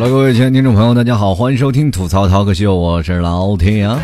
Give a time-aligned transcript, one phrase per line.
[0.00, 4.00] Hello，各位亲爱的听众朋友，大家好，欢迎收听吐槽涛哥秀，我是老铁啊。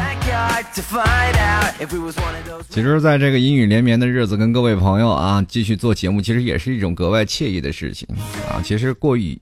[2.68, 8.06] 其实，在这个阴雨连绵的日子，跟各位朋友啊继续做节目，其实也是一种格外惬意的事情
[8.46, 8.60] 啊。
[8.62, 9.40] 其实过雨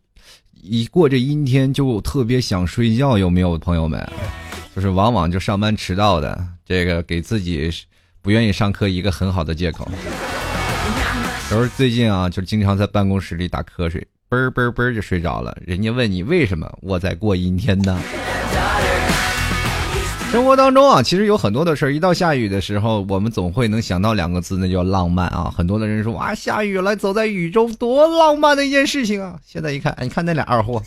[0.63, 4.09] 一过这阴天，就特别想睡觉，有没有朋友们？
[4.77, 7.69] 就是往往就上班迟到的，这个给自己
[8.23, 9.91] 不愿意上课一个很好的借口。
[11.51, 15.57] 都是最近啊，就经常在办公室里打瞌睡，嘣儿嘣嘣就睡着了。
[15.65, 16.69] 人家问你为什么？
[16.83, 17.97] 我在过阴天呢。
[20.33, 25.53] 生活当中啊，其实有很多的事儿，一到下雨的时候，我们总会能想到两个字，那叫浪漫啊。
[25.57, 29.37] 很多的人说啊，下雨了，走在雨中，多浪漫的一件事情啊。
[29.47, 30.83] 现在一看，哎你看那俩二货。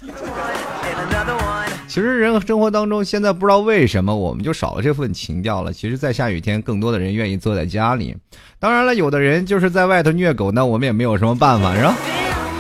[1.88, 5.72] 其实人生活当中，现在不知道为什么我们就少了这份情调了。
[5.72, 8.14] 其实，在下雨天，更多的人愿意坐在家里。
[8.60, 11.96] 当然了，有的人就是在外头虐狗，那我们也没有什么办法，是吧？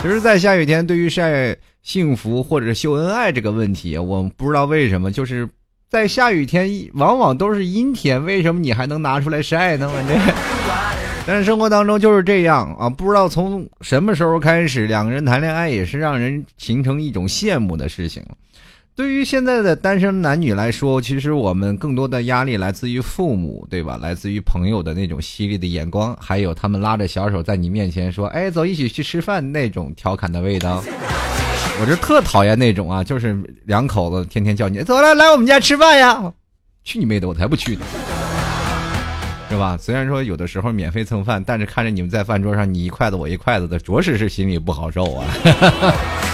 [0.01, 5.47] 其实，在下雨天，对于晒幸福或者秀恩爱这个问题，我们不知道为什么，就是
[5.89, 9.89] 在下雨天往往都是阴天，为什么你还能拿出来晒呢？
[9.89, 10.17] 反正，
[11.27, 18.37] 但是生活当中就是这样啊，不知道从什么时候开始，两个人谈恋爱也是让人形成一种羡慕的事情了。
[18.97, 23.95] 对于现在的单身男女来说，其实我们更多的压力来自于父母，对吧？
[24.01, 30.83] 来自于朋友的那种犀利的眼光，还有他们拉着小手在你面前说：“哎，走，一起去吃饭。”那种调侃的味道，
[31.79, 36.33] 我就特讨厌那种啊，就是两口子天天叫你走了，来我们家吃饭呀！
[36.83, 37.81] 去你妹的，我才不去呢，
[39.47, 39.77] 是吧？
[39.79, 45.27] 虽然说有的时候免费蹭饭，但是看着你们在饭桌上你一筷子我一筷子的，着实是心里不好受啊。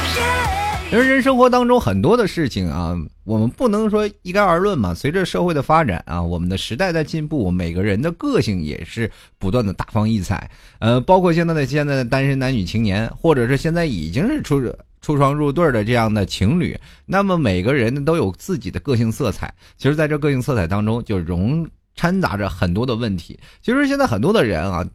[0.94, 4.94] 其实人生活当中很多的事情啊，我们不能说一概而论嘛。
[4.94, 9.10] 随着社会的发展啊，我们的时代在进步，每个人的个性也是
[9.40, 10.48] 不断的大放异彩。
[10.78, 14.62] 呃，包括现在的现在的单身男女青年，或者是现在已经是出
[15.02, 19.52] 出双入对的这样的情侣，那么每个人都有自己的个性色彩。
[19.78, 23.40] 其实，在这个性色彩当中，就融掺杂着很多的问题。
[23.64, 24.88] 其实现在很多的人啊，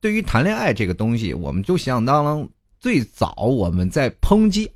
[0.00, 2.44] 对于谈恋爱这个东西，我们就想当
[2.80, 4.68] 最早我们在抨击。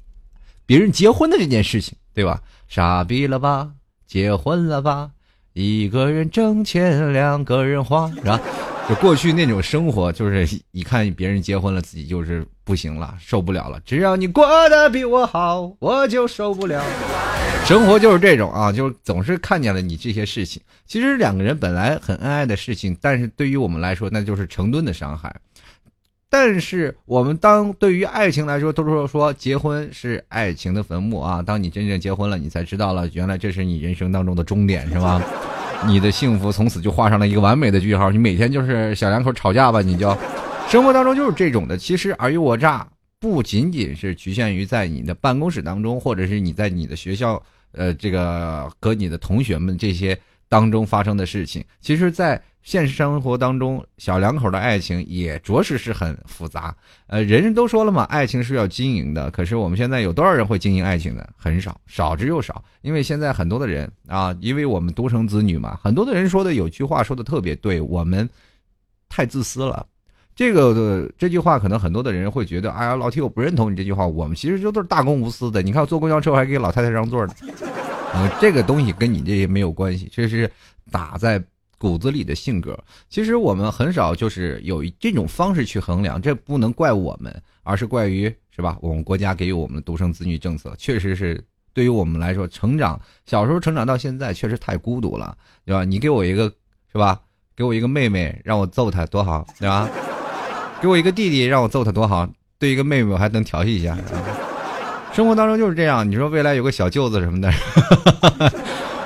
[0.68, 2.42] 别人结婚的这件事情，对吧？
[2.68, 3.70] 傻逼了吧？
[4.06, 5.12] 结婚了吧？
[5.54, 8.38] 一个人挣钱，两个人花，是吧？
[8.86, 13.80] 就过去那种生活，就是一看别人结婚了，自己就是不行了，受不了了。
[13.82, 16.84] 只要你过得比我好，我就受不了。
[17.64, 20.60] 生活就是这种啊，就是总是看见了你这些事情。
[20.86, 25.34] 其实两个人本来很恩爱的事情，但是对于我们来说，那就是成吨的伤害。
[26.30, 31.40] 但是我们当对于爱情来说，都是说结婚是爱情的坟墓啊。
[31.40, 35.22] 当你真正结婚了，你才知道了，原来这是你人生当中的终点，是吧？
[35.86, 38.10] 你的幸福从此就画上了一个完美的句号。
[38.10, 40.14] 你每天就是小两口吵架吧，你就
[40.68, 41.78] 生活当中就是这种的。
[41.78, 42.86] 其实尔虞我诈
[43.20, 50.18] 不仅仅是局限于在你的办公室当中，或者是你在你的学校，呃，这个和你的同学们这些
[50.48, 51.64] 当中发生的事情。
[51.80, 56.76] 其实，在现实生活当中，小两口的爱情也着实是很复杂。
[57.06, 59.30] 呃，人人都说了嘛，爱情是要经营的。
[59.30, 61.26] 可是我们现在有多少人会经营爱情呢？
[61.34, 62.62] 很少，少之又少。
[62.82, 68.28] 因为现在很多的人啊，因为我们独生子女嘛，很多的人说的有句话说的特别对，我们
[69.08, 69.86] 太自私了。
[70.36, 74.06] 这个这句话可能很多的人会觉得，哎呀，老铁，我不认同你这句话。
[74.06, 75.62] 我们其实就都是大公无私的。
[75.62, 77.32] 你看，坐公交车我还给老太太让座呢。
[78.14, 80.50] 嗯，这个东西跟你这些没有关系，这是
[80.90, 81.42] 打在。
[81.78, 82.78] 骨子里的性格，
[83.08, 88.76] 其实我们很少就是有这种方式去衡量，这不能怪我们，而是怪于是吧？
[88.80, 95.84] 我们国家给予我们的独生子女政策，确实是对于我们来说，成长小时候成长到现在，确实太孤独了，对吧？
[95.84, 96.52] 你给我一个
[96.92, 97.20] 是吧？
[97.56, 99.88] 给我一个妹妹，让我揍她多好，对吧？
[100.80, 102.28] 给我一个弟弟，让我揍他多好。
[102.56, 103.98] 对一个妹妹，我还能调戏一下。
[105.12, 107.50] 生活当中就是这样，你说未来有个小舅子什么的。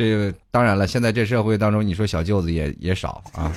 [0.00, 3.52] 这当然了，现在这社会当中，你说小舅子也也少啊，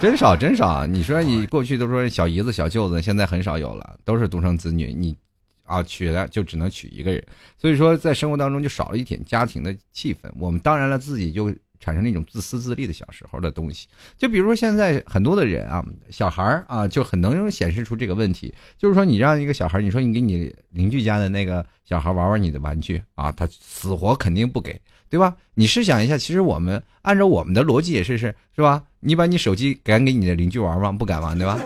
[0.00, 0.86] 真少真少。
[0.86, 4.94] 你说你过去都说小姨子、小舅子，现在很少有了，都是独生子女。
[4.94, 5.16] 你
[5.64, 7.20] 啊，娶了就只能娶一个人，
[7.58, 10.30] 所以说在生活当中就少了一点家庭的气氛。
[10.38, 13.88] 我们当然了，自己就产生那种自私自利的小时候的东西。
[14.16, 18.54] 就比如说现在很多的人啊，小孩啊，就很能显示出这个问题。
[18.78, 24.80] 就是说，你让一个小孩，你说你给你邻居家的那个小孩玩玩你的玩具啊，他死活肯定不给。
[25.10, 25.34] 对吧？
[25.54, 28.82] 你试想一下，其实我们按照我们的逻辑也是是是吧？
[29.00, 30.92] 你把你手机敢给你的邻居玩吗？
[30.92, 31.58] 不敢玩，对吧？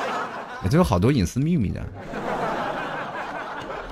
[0.64, 1.82] 也都有好多隐私秘密的。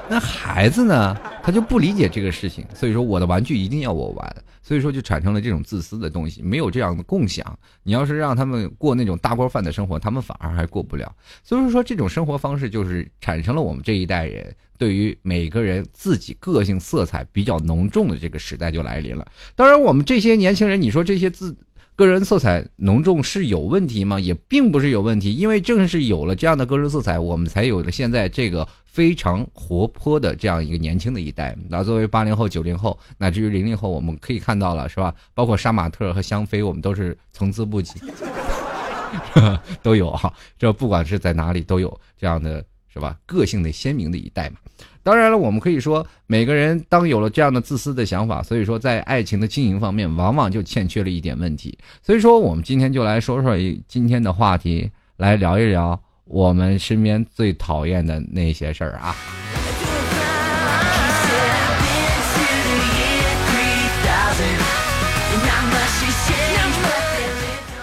[0.08, 1.16] 那孩子呢？
[1.42, 4.36] 他就不理解这个事情，所以说我的玩具一定要我玩。
[4.62, 7.58] 所以说就产生了这种自私的东西，没有这样的共享。
[7.82, 11.14] 你要是让他们过那种大锅饭的生活，他们反而还过不了。
[11.42, 19.26] 所以说这种生活方式就是产生了我们这一代人对于每个人自己个性色彩比较浓重的这个时代就来临了。
[19.54, 21.56] 当然，我们这些年轻人，你说这些自。
[22.02, 24.18] 个人色彩浓重是有问题吗？
[24.18, 31.56] 也并不是有问题，因为正是有了这样的个人色彩，我们才有了现在这个非常活泼的这样一个年轻的一代。
[31.68, 35.14] 那作为八零后、九零后，乃至于零零后，我们可以看到了，是吧？
[35.32, 38.00] 包括杀马特和香妃，我们都是层次不齐，
[39.80, 40.34] 都有哈。
[40.58, 43.16] 这不管是在哪里，都有这样的，是吧？
[43.26, 44.56] 个性的鲜明的一代嘛。
[45.02, 51.76] 当然了，我们可以说，每个人当有了这样的自私的想法，所以说在爱情的经营方面，往往就欠缺了一点问题。
[52.02, 53.56] 所以说，我们今天就来说说
[53.88, 59.14] 今天的话题，来聊一聊我们身边最讨厌的那些事儿啊。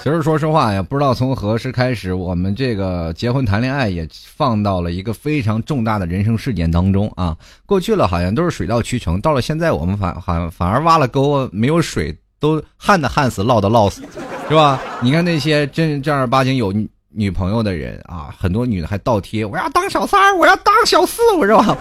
[0.01, 7.35] 其实说实话呀，不知道从何时开始，我们这个结婚谈恋爱也放到了一个非常重大的人生事件当中啊。
[7.65, 14.01] 过去了好像都是水到渠成，到了现在我们反好像反而挖了沟，没有水都旱的旱死，涝的涝死，
[14.47, 14.79] 是吧？
[15.01, 16.73] 你看那些真正儿八经有
[17.09, 21.77] 女朋友的人啊，很多女的还倒贴，我要当小三儿，我要当小四，我是吧？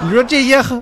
[0.00, 0.80] 你说这些很。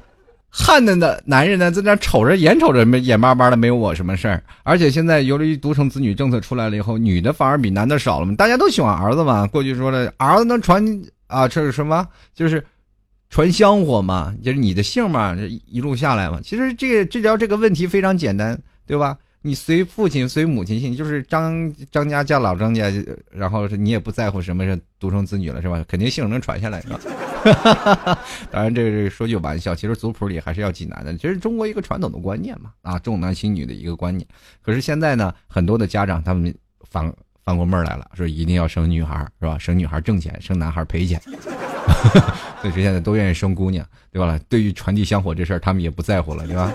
[0.59, 4.43] 汉的的男人呢，在那瞅着眼瞅着没眼巴巴的，没有我什么事儿。
[4.63, 8.35] 而且现在由于独生子女政策出来了以后，女的反而比男的少了嘛。
[8.37, 9.47] 大家都喜欢儿子嘛。
[9.47, 10.83] 过去说的儿子能传
[11.27, 12.09] 啊，这是什么？
[12.35, 12.65] 就是
[13.29, 16.41] 传香火嘛，就是你的姓嘛，这一路下来嘛。
[16.43, 19.19] 其实这个治疗这个问题非常简单，对吧？
[19.47, 22.93] 你随父亲随母亲姓，就是张张家叫老张家，
[23.31, 25.85] 然后你也不在乎什么是独生子女了，是吧？
[25.87, 26.99] 肯定姓能传下来，是吧？
[28.51, 34.27] 当然，这是说句玩笑，其实族谱里还是要记男的，这是中国一个传统的观念嘛，啊，重男轻女的一个观念。
[34.63, 36.53] 可是现在呢，很多的家长他们
[36.91, 37.09] 反
[37.45, 39.57] 反过味儿来了，说一定要生女孩，是吧？
[39.57, 41.23] 生女孩挣钱，生男孩赔钱，
[42.61, 44.37] 所以说现在都愿意生姑娘，对吧？
[44.49, 46.73] 对于传递香火这事儿，他们也不在乎了，对吧？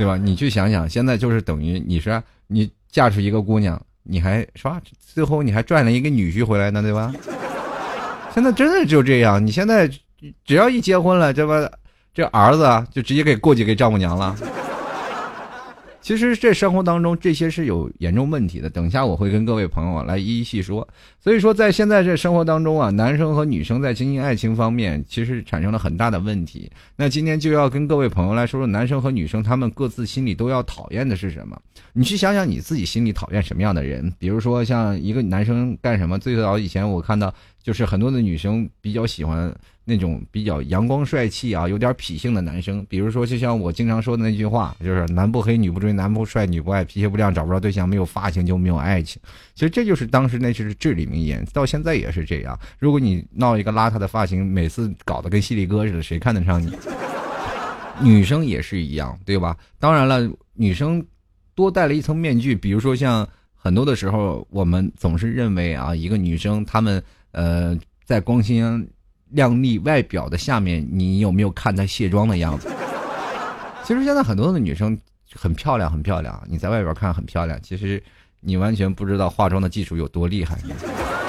[0.00, 0.16] 对吧？
[0.16, 4.80] 你去想想，现在就是等于你是你嫁出一个姑娘，你还是吧？
[4.98, 7.12] 最后你还赚了一个女婿回来呢，对吧？
[8.32, 9.86] 现在真的就这样，你现在
[10.44, 11.52] 只要一结婚了，这不
[12.14, 14.34] 这儿子就直接给过继给丈母娘了。
[16.02, 20.86] 其实这生活当中这些是有严重问题的，等下我会跟各位朋友来一一细说。
[21.20, 26.70] 所以说，在现在这生活当中啊，男生和女生在经营爱情方面，其实产生了很大的问题。
[26.96, 31.60] 那今天就要跟各位朋友来说说，男生和女生他们各自心里都要讨厌的是什么？
[31.92, 34.12] 你去想想你自己心里讨厌什么样的人？
[34.18, 36.18] 比如说像一个男生干什么？
[36.18, 39.54] 最早以前我看到就是很多的女生比较喜欢。
[39.82, 49.20] 那种比较阳光帅气啊，有点痞性的男生，比如说，就像我经常说的那句话，就是“男不黑，女不追，男不帅，女不爱，脾气不亮，找不着对象，没有发型就没有爱情。”
[49.56, 52.56] 其实这就是当时那是至理名言，到现在也是这样。
[52.78, 56.72] 如果你闹一个邋遢的发型，每次搞得跟犀利哥似的，谁看得上你？
[58.00, 59.56] 女生也是一样，对吧？
[59.80, 61.04] 当然了，女生
[61.56, 68.88] 多戴了一层面具，比如说像很多的时候，我们总是认为啊，一个女生她们呃在光鲜。
[69.32, 72.68] 亮丽外表的下面，你有没有看她卸妆的样子？
[73.86, 74.98] 其实现在很多的女生
[75.36, 76.42] 很漂亮，很漂亮。
[76.48, 78.02] 你在外边看很漂亮，其实
[78.40, 80.58] 你完全不知道化妆的技术有多厉害，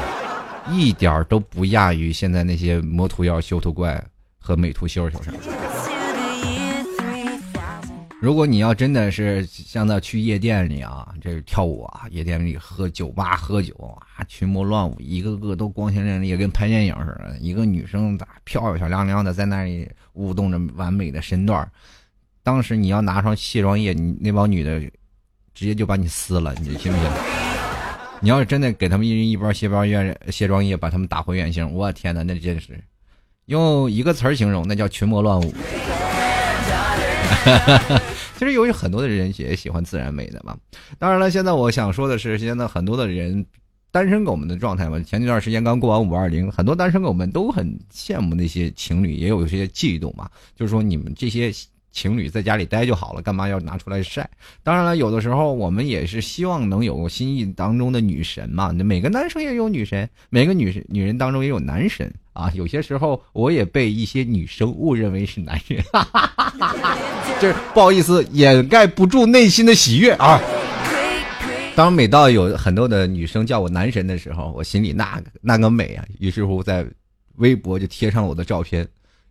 [0.73, 4.03] 一点都不亚于现在那些魔图妖、修图怪
[4.39, 5.31] 和美图秀秀上。
[8.21, 13.73] 如果你要真的是像那去夜店里啊，这跳舞啊，夜店里喝酒吧喝酒
[14.15, 17.35] 啊，群魔乱舞，一个个都光鲜亮丽，也跟拍电影似的。
[17.39, 21.67] 一个女生咋漂漂亮亮的在那里舞动着完美的身段
[22.43, 24.79] 当时你要拿上卸妆液，你那帮女的
[25.55, 27.09] 直接就把你撕了，你信不信？
[28.19, 32.79] 你要是真的给他们一人一包卸妆液，卸妆液把他们打回原形，我天哪，那真是
[33.47, 35.51] 用一个词儿形容，那叫群魔乱舞。
[38.41, 40.57] 其实由于很多的人也喜欢自然美的嘛。
[40.97, 43.45] 当然了，现在我想说的是，现在很多的人
[43.91, 44.99] 单身狗们的状态嘛。
[45.01, 50.27] 前一段时间刚过完五二零，很多单身狗们都很羡慕那些情侣，也有一些嫉妒嘛。
[50.55, 51.53] 就是说，你们这些
[51.91, 54.29] 情侣在家里待就好了，干嘛要拿出来晒？
[54.63, 58.71] 当然了，有的时候我们也是希望能有心意当中的女神嘛。
[58.71, 62.13] 每个男生也有女神，每个女女人当中也有男神。
[62.33, 65.83] 啊，有些时候我也被一些女生误认为是男人，
[67.41, 70.39] 就是不好意思，掩盖不住内心的喜悦啊。
[71.75, 76.05] 当每到有很多的女生叫我男神的时候，我心里那那个美啊。
[76.19, 76.85] 于是乎，在
[77.35, 78.87] 微博就贴上了我的照片，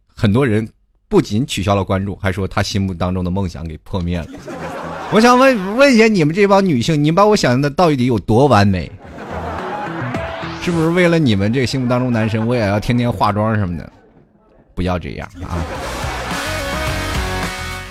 [0.07, 0.69] 很多人
[1.11, 4.27] 不仅取消了关注，还说他心目当中的梦想给破灭了。
[5.13, 8.91] 我想问问一下你们这帮女性，你把我想象的到底有多完美？
[10.63, 13.93] 是不是为了你们这个心目当中男神，我也要天天化妆什么的？
[14.73, 15.59] 不要这样啊！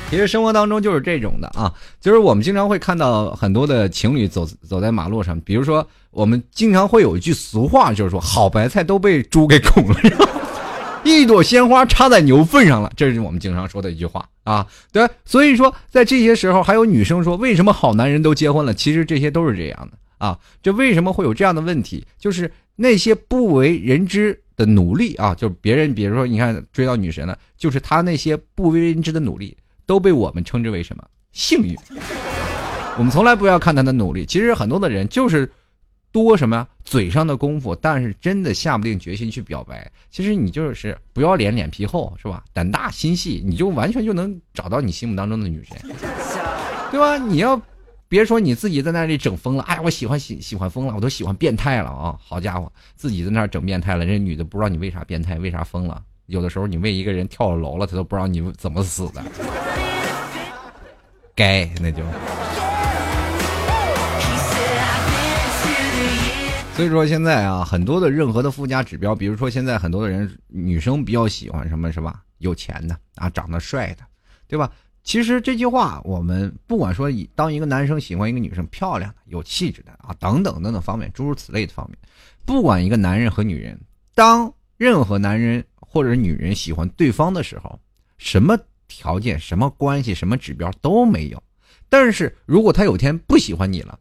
[0.09, 9.95] 其实生活当中就是这种的啊，就是我们经常会看到很多的情侣走走在马路上，比如说我们经常会有一句俗话，就是说好白菜都被猪给拱了，
[11.03, 14.65] 一朵鲜花插在牛粪上了，这是我们经常说的一句话啊。
[14.91, 18.73] 对，所以说在这些时候，还有女生说为什么好男人都结婚了？
[18.73, 20.37] 其实这些都是这样的啊。
[20.61, 22.05] 这为什么会有这样的问题？
[22.17, 29.55] 就是那些不为人知的努力啊，就别人比如说你看追到女神了，就是他那些不为人知的努力。
[29.85, 31.75] 都被我们称之为什么幸运？
[32.95, 34.23] 我们从来不要看他的努力。
[34.23, 35.51] 其实很多的人就是
[36.11, 36.67] 多什么呀？
[36.89, 39.87] 嘴上的功夫，但是真的下不定决心去表白。
[40.09, 42.43] 其实你就是不要脸，脸皮厚，是吧？
[42.51, 45.77] 胆大心细，你就完全就能找到你心目当中的女神，
[46.89, 47.15] 对吧？
[47.15, 47.61] 你要
[48.07, 52.17] 别说你自己在那里整疯了，哎，我喜欢喜喜欢疯了，我都喜欢变态了啊！
[52.19, 56.01] 好家伙，自己在那整变态了，这女的不知道你为啥变态，为啥疯了？
[56.25, 59.23] 有的时候你为一个人跳了楼了，她都不知道你怎么死的。
[61.35, 62.03] 该那就，
[66.79, 72.23] 所以说现在啊，很多的任何的附加指标，比如说现在很多的人女生比较喜欢什么是吧？
[72.37, 74.03] 有钱的啊，长得帅的，
[74.47, 74.71] 对吧？
[75.03, 81.97] 其实这句话，我们不管说以当一个男生喜欢一个女生漂亮的、有气质的啊，等等等等方面，诸如此类的方面，
[82.45, 83.77] 不管一个男人和女人，
[84.15, 87.77] 当任何男人或者女人喜欢对方的时候，
[88.17, 88.57] 什么？
[88.87, 91.43] 条件什么关系什么指标都没有，
[91.89, 93.99] 但是如果他有天不喜欢你了，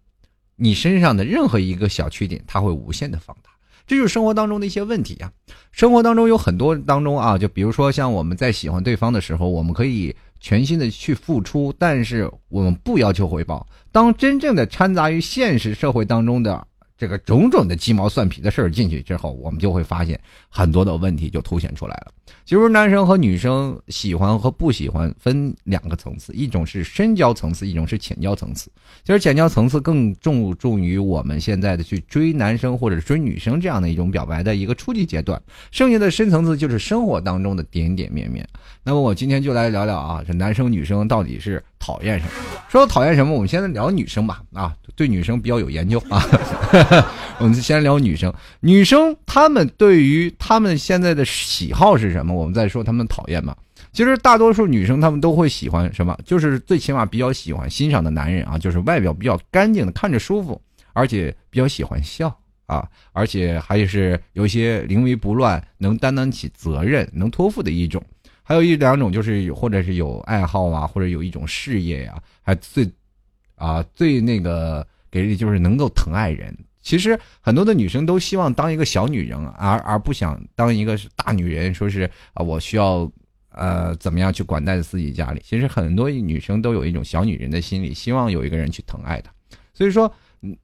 [0.58, 3.50] 你身上的任何一个小缺点它会无限的放大，
[3.86, 5.32] 这就是生活当中的一些问题呀。
[5.72, 13.66] 生活当中有很多当中啊，就比如说像我们在喜欢对方的时候，我们可以全心的去付出，但是我们不要求回报。
[13.90, 16.66] 当真正的掺杂于现实社会当中的。
[17.00, 22.12] 这个种种的鸡毛蒜皮的事儿进去之后，我们就会发现很多的问题就凸显出来了。
[22.44, 28.70] 其实男生和女生喜欢和不喜欢分两个层次，一种是深交层次，一种是浅交层次。
[29.04, 38.46] 其实浅交层次更注重于我们现在的去追男生或者追女生这样的一种表白的一个初级阶段，剩下的深层次就是生活当中的点点面面。
[38.82, 42.30] 那么我今天就来聊聊啊，这男生女生到底是讨厌什么？
[42.68, 43.32] 说讨厌什么？
[43.34, 46.24] 我们现在聊女生吧，啊，对女生比较有研究 啊。
[47.38, 52.17] 我们先聊女生，女生她们对于她们现在的喜好是什么？
[52.18, 53.56] 什么我们再说他们讨厌嘛。
[53.92, 56.18] 其实大多数女生她们都会喜欢什么？
[56.24, 60.60] 就是最起码比较喜欢欣赏的男人啊，就是外表比较干净的，看着舒服，
[60.92, 62.28] 而且比较喜欢笑
[62.66, 68.02] 啊，而且还是有些临危不乱，能担当起责任，能托付的一种。
[68.42, 72.90] 还有一两种就是或者是有爱好啊，或者有一种事业呀，还最
[73.54, 74.86] 啊最那个。
[75.10, 76.54] 给就是能够疼爱人。
[76.88, 81.74] 其实很多的女生都希望当一个小女人，而而不想当一个大女人。
[81.74, 83.06] 说是啊，我需要
[83.50, 85.42] 呃怎么样去管待自己家里。
[85.44, 89.30] 其实很多女生都有一种小女人的心理，希望有一个人去疼爱她。
[89.74, 90.10] 所以说，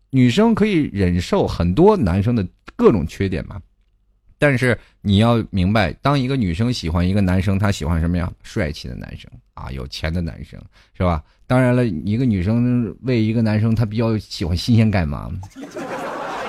[0.09, 3.61] 女生可以忍受很多男生的各种缺点嘛。
[4.39, 8.33] 但是你要明白，当一个女生喜欢一个男生，她喜欢什么样？
[8.43, 10.59] 帅气的男生啊，有钱的男生，
[10.97, 11.23] 是吧？
[11.47, 15.31] 当然了，一个女生为一个男生，她比较喜欢新鲜感嘛。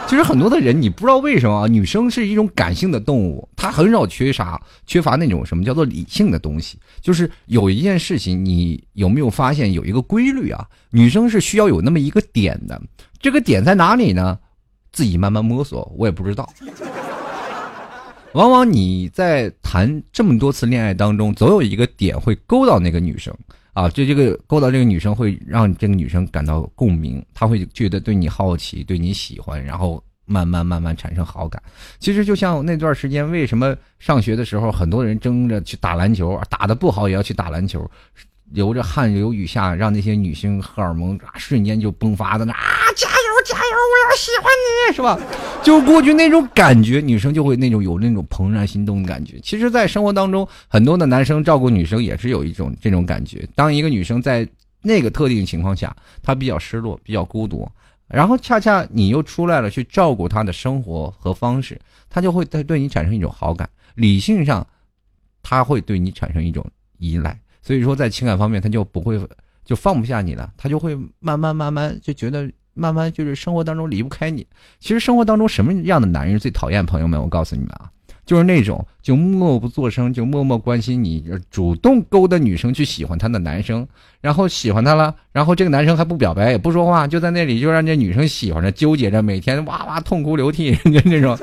[0.07, 6.77] 其实很多的人，你不知道为什么啊，女生是一种感性的动物，她很少缺啥，缺乏那种什么叫做理性的东西。
[7.01, 10.63] 就是有一件事情，你有没有发现有一个规律啊？
[10.91, 12.79] 女生是需要有那么一个点的，
[13.19, 14.37] 这个点在哪里呢？
[14.91, 16.47] 自己慢慢摸索，我也不知道。
[18.33, 23.35] 往往你在谈这么多次恋爱当中，总有一个点会勾到那个女生。
[23.75, 31.61] 啊，就这个勾到这个女生，会让这个女生感到共鸣，她会觉得对你好奇，对你喜欢，然后慢慢慢慢产生好感。
[31.99, 37.85] 其实就像那段时间，为什么上学的时候很多人争着去打篮球，打的不好也要去打篮球。
[38.51, 42.63] 流着汗流雨下，让那些女性荷尔蒙瞬间就迸发的那啊！
[42.95, 43.61] 加油加油！
[43.61, 44.51] 我要喜欢
[44.89, 45.17] 你，是吧？
[45.63, 49.39] 就过去那种感觉，女生就会那种有那种怦然心动的感觉。
[49.41, 53.47] 其实，在生活当中，很多的男生照顾女生也是有一种这种感觉。
[53.55, 54.47] 当一个女生在
[54.81, 57.67] 那个特定情况下，她比较失落、比较孤独，
[58.07, 63.69] 然后恰恰你又出来了去照顾她的生活和方式，她就会对对你产生一种好感。
[63.95, 64.65] 理性上，
[65.41, 66.65] 她会对你产生一种
[66.97, 67.39] 依赖。
[67.61, 69.19] 所以说，在情感方面，他就不会
[69.63, 74.45] 就放不下你了，他就会慢慢慢慢就觉得慢慢就是生活当中离不开你。
[74.79, 76.85] 其实生活当中什么样的男人最讨厌？
[76.85, 77.89] 朋友们，我告诉你们啊，
[78.25, 83.87] 就是那种就默不作声，就默默关心你，主动勾搭女生去喜欢他的男生，
[84.21, 91.37] 然后喜欢他了，然后这个男生还不表白也不说话，就在那里就让这女生喜欢着，纠结着，每天哇哇痛哭流涕， 就那种，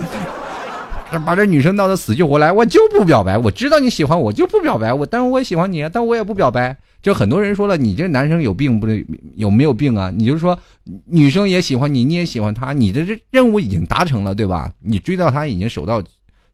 [1.25, 6.77] 把这女生闹得死去活来，我就不表白，我知道你喜欢我就不表白，我但是我也喜欢你，但我也不表白。
[7.03, 9.05] 就很多人说了，你这男生有病不是
[9.35, 10.11] 有没有病啊？
[10.17, 10.59] 你就说
[11.05, 14.73] 女生也喜欢你，你也喜欢她，你的这任务已经达成了，对吧？
[14.79, 16.03] 你追到她已经手到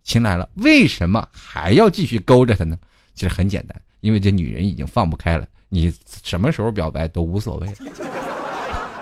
[0.02, 2.78] 擒来了，为什么还要继续勾着她呢？
[3.14, 7.68] 其实很简单，因为这女人已经放不开了，你什么时候表白都无所谓。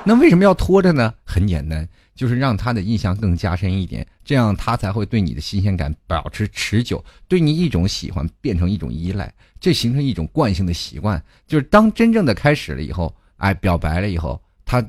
[0.05, 1.15] 那为什么要拖着呢？
[1.25, 9.33] 很简单，就是让他的印象更加深一点，这样他才会对你的新鲜感保持持久，对你一种喜欢变成一种依赖。
[9.61, 14.85] 这形成一种惯性的习惯，就是当真正的开始了以后，哎，表白了以后，他，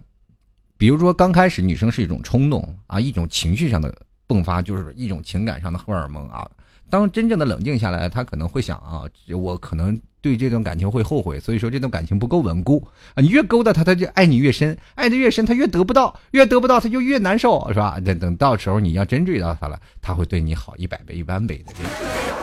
[0.77, 3.93] 比如说刚开始女生是一种冲动啊，一种情绪上的
[4.27, 6.50] 迸发，就是一种情感上的荷尔蒙啊。
[6.89, 9.03] 当真正的冷静下来，他可能会想啊，
[9.36, 13.22] 我可能对这段感情会后悔，所以说这段感情不够稳固啊。
[13.22, 18.00] 你越勾搭他，他就爱你越深，爱的越深，他越得不到，越得不到他就越难受，是吧？
[18.06, 21.74] 等等到时候你要真追到他了，他会对你好一百倍、一万倍的。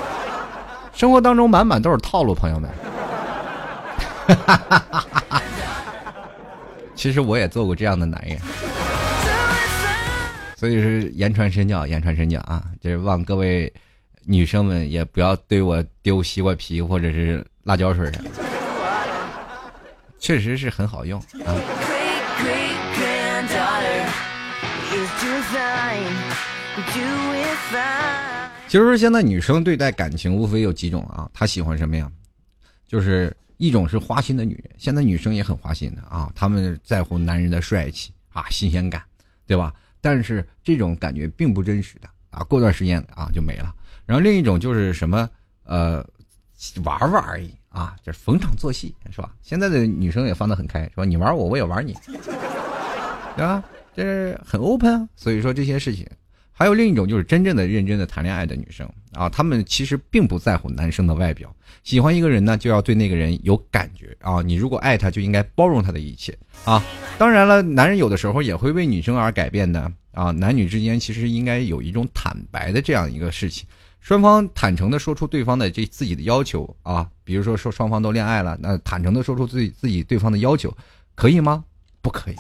[0.93, 2.71] 生活当中满满都是套路，朋友们。
[6.95, 8.39] 其实我也做过这样的男人，
[10.57, 12.63] 所以是言传身教，言传身教啊！
[12.81, 13.71] 就是望各位
[14.27, 18.11] 女生们也不要对我丢西瓜皮或者是辣椒水
[20.19, 21.55] 确实是很好用啊。
[28.67, 32.11] 其实现在女生对待感情无非有几种啊，她喜欢什么呀？
[32.89, 39.03] 就是一种是花心的女人，现在女生也很花心的啊，她们在乎男人的帅气啊、新鲜感，
[39.47, 39.73] 对吧？
[40.01, 43.73] 但是这种感觉并不真实的啊，过段时间啊就没了。
[44.07, 45.29] 然后另一种就是什么
[45.65, 46.05] 呃，
[46.85, 49.35] 玩玩而已啊，就是逢场作戏，是吧？
[49.43, 51.05] 现在的女生也放得很开，是吧？
[51.05, 51.95] 你玩我，我也玩你，
[53.37, 53.63] 对吧？
[53.95, 55.09] 这是很 open 啊。
[55.17, 56.07] 所以说这些事情。
[56.57, 61.53] 还有另一种就是真正的认真的谈恋爱的女生啊，她们其实并不在乎男生的外表，
[61.83, 64.41] 喜欢一个人呢就要对那个人有感觉啊。
[64.41, 66.33] 你如果爱他，就应该包容他的一切
[66.65, 66.81] 啊。
[67.19, 70.31] 当然了，男人有的时候也会为女生而改变的啊。
[70.31, 73.67] 男女之间其实应该有一种坦白的这样一个事情，
[74.05, 77.09] 双方坦诚的说出对方的这自己的要求啊。
[77.25, 80.71] 比如说说双方都恋爱了，那坦诚的说出自己自己对方的要求，
[81.15, 81.65] 可以吗？
[82.03, 82.37] 不可以。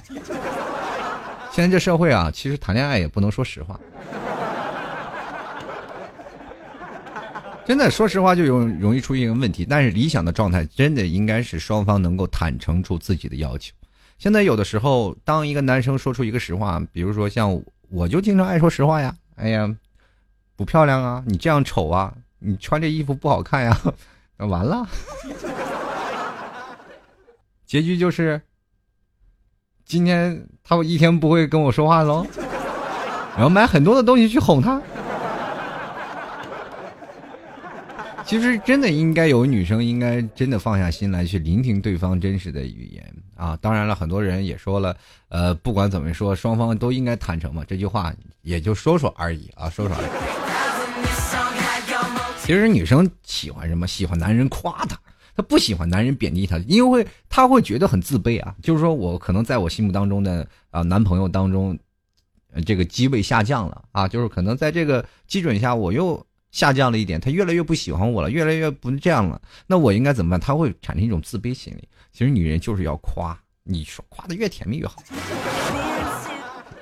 [1.51, 3.81] 现在这社会啊，其实谈恋爱也不能说实话。
[7.65, 9.65] 真的，说实话就容容易出现一个问题。
[9.65, 13.73] 但是理想的状态，真的应该是双方能够坦诚出自己的要求。
[14.19, 19.75] 现在有的时候，当一个男生说出一个实话，比如说像我就经常爱说实话呀，哎呀，
[20.57, 23.81] 不漂亮啊，你这样丑啊，你穿这衣服不好看呀，
[24.39, 24.87] 完了，
[27.67, 28.41] 结局就是。
[29.87, 32.27] 今天他一天不会跟我说话喽，
[33.35, 34.81] 然后买很多的东西去哄他。
[38.25, 43.14] 其实真的应该有女生应该真的放下心来去聆听对方真实的语言
[43.45, 43.59] 啊！
[43.61, 44.97] 当然了，很多人也说了，
[45.29, 47.63] 呃，不管怎么说，双方都应该坦诚嘛。
[47.69, 50.07] 这句话也就说说而已啊，说说而已。
[52.41, 53.87] 其实女生喜欢什么？
[53.87, 54.99] 喜欢男人夸她。
[55.37, 58.55] 她不喜欢男人贬低她，因为她会觉得很自卑啊。
[58.63, 61.79] 就是说我可能在我心目当中的啊男朋友当中，
[62.65, 69.39] 这个机位下降了啊，就是可能在这个基准下我又下降了一点，他越来越不喜欢我了，越来越不这样了。
[69.67, 70.41] 那我应该怎么办？
[70.41, 71.89] 他会产生一种自卑心理。
[72.15, 75.03] 其实女人就是要夸，你说夸的越甜蜜越好。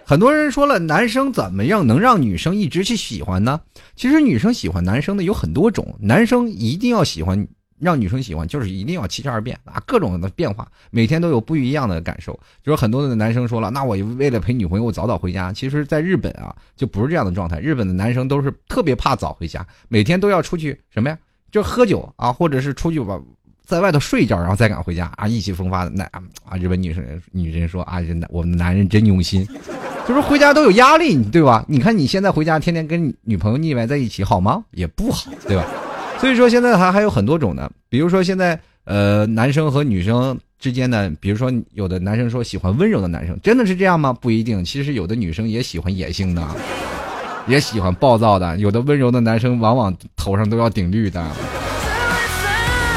[0.05, 3.63] 很多人说了，男生怎么样能让女生一直去喜欢呢？
[3.97, 7.49] 其实女生喜欢男生的有很多种，男生一定要喜欢。
[7.79, 12.39] 让女生喜欢，就是一定要七十二变啊，各种的变化，每天都有不一样的感受。
[12.63, 15.53] 就是很多的男生说了，那我为了陪女朋友，我早早回家。
[15.53, 17.59] 其实，在日本啊，就不是这样的状态。
[17.59, 21.19] 日本的男生都是特别怕早回家，每天都要出去什么呀？
[21.51, 23.21] 就喝酒啊，或者是出去玩，
[23.65, 25.91] 在外头睡一觉，然后再赶回家啊，意气风发的。
[25.91, 26.05] 那
[26.45, 29.47] 啊，日本女生女人说啊，人我们男人真用心，
[30.07, 31.65] 就是回家都有压力，对吧？
[31.69, 34.63] 你看你现在回家，天天跟女朋友腻歪在一起，好吗？
[34.73, 35.65] 也不好，对吧？
[36.19, 44.13] 所以说现在还还有很多种呢，比如说现在呃男生和女生之间呢，比如说有的男生说喜欢温柔的男生，真的是这样吗？
[44.13, 46.47] 不一定，其实有的女生也喜欢野性的，
[47.47, 51.25] 也喜欢暴躁的，有的温柔的男生往往头上都要顶绿的。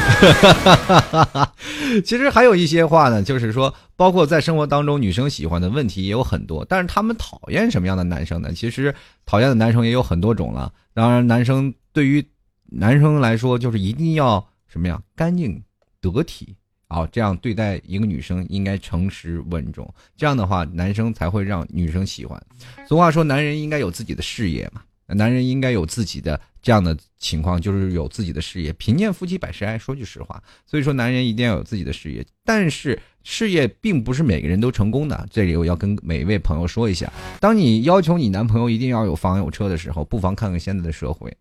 [0.06, 1.52] 哈
[2.04, 8.52] 其实还有一些话呢，就是说，包括在生活当中，女生喜欢的问题也有很多，但是他们讨厌什么样的男生呢？
[8.52, 10.72] 其实讨厌的男生也有很多种了。
[10.94, 12.24] 当然，男生对于
[12.64, 15.62] 男生来说，就是一定要什么呀，干净
[16.00, 16.54] 得体
[16.88, 22.40] 啊，这样对待一个女生应该诚实稳重，这样的话，男生才会让女生喜欢。
[22.88, 24.82] 俗话说，男人应该有自己的事业嘛。
[25.08, 28.72] 男人应该有自己的这样的情况，就是有自己的事业。
[28.72, 32.24] 贫贱夫妻百事哀，说句实话，所以说男人一定要有自己的事业。
[32.44, 35.26] 但是事业并不是每个人都成功的。
[35.30, 41.36] 这里我要跟每一位朋友说一下：当你要求你男朋友一定要有房有车的时候，不妨看看现在的社会，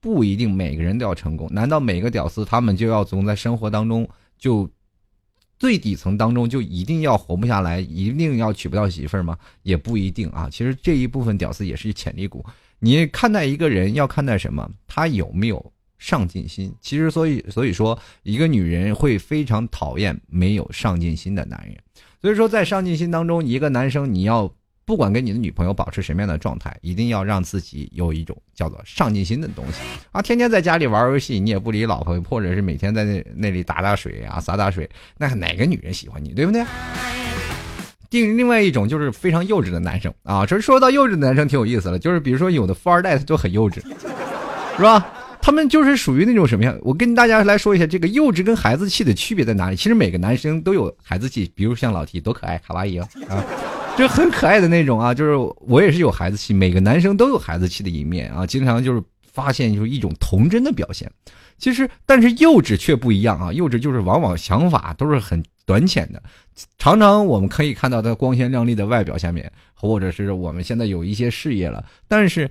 [0.00, 1.46] 不一定每个人都要成功。
[1.52, 4.68] 难道每个屌丝他们就要总在生活当中就
[5.58, 9.36] 最底层当中就一定要活不下来，一定要娶不到媳妇儿吗？
[9.62, 10.48] 也不一定啊。
[10.50, 12.42] 其实这一部分屌丝也是潜力股。
[12.80, 14.68] 你看待一个人要看待什么？
[14.86, 16.74] 他有没有上进心？
[16.80, 21.76] 其实，所以，所以说，一个女人会非常讨厌没有上进心的男人。
[22.22, 24.52] 所以说，在上进心当中，一个男生你要
[24.86, 30.20] 不管跟你的女朋友保持什么样的状态，一定要让自己有一种叫做上进心的东西啊！
[30.20, 34.88] 天天在家里玩游戏，你也不理老婆，或者是每天在那那里打打水啊、洒洒水，
[35.18, 36.64] 那哪个女人喜欢你，对不对？
[38.10, 43.80] 另另外一种就是非常幼稚的男生啊，这说到幼稚的男生挺有意思了，就是比如说有的富二代他就很幼稚，
[44.76, 45.14] 是吧？
[45.42, 46.76] 他们就是属于那种什么样？
[46.82, 49.76] 我跟大家来说一下这个幼稚跟孩子气的区别在哪里。
[49.76, 53.08] 其实每个男生都有孩子气，比如像老 T 多可爱，卡哇伊啊，
[53.96, 55.14] 就很可爱的那种啊。
[55.14, 61.10] 就是我也是有孩子气，每个男生都有孩子气的一面啊，经常就是发现就是一种童真的表现。
[61.60, 65.40] 其实但是幼稚却不一样啊，幼稚就是往往想法都是很。
[65.66, 66.20] 短浅的，
[66.78, 72.50] 常常我们可以看到他光鲜亮丽的外表下面，或者是我们现在有一些事业了，但是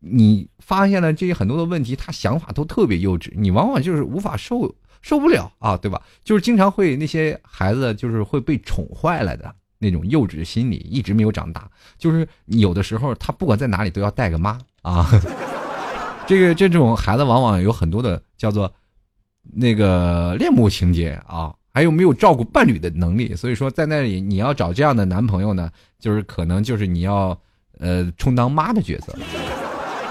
[0.00, 6.02] 你发现了这些很多的问题，他想法都特别幼稚，你往往就是无法受受不了啊，对吧？
[6.24, 15.08] 就是经常会那些孩子就是会被宠坏了的那种幼稚心理，一直没有长大，就是有的时候他不管在哪里都要带个妈啊，
[16.26, 18.72] 这个这种孩子往往有很多的叫做
[19.42, 21.54] 那个恋母情节啊。
[21.72, 23.36] 还有没有照顾伴侣的能力？
[23.36, 27.38] 所以说，在那里你要找这样的男朋友呢，就是可能就是你要
[27.78, 29.14] 呃充当妈的角色。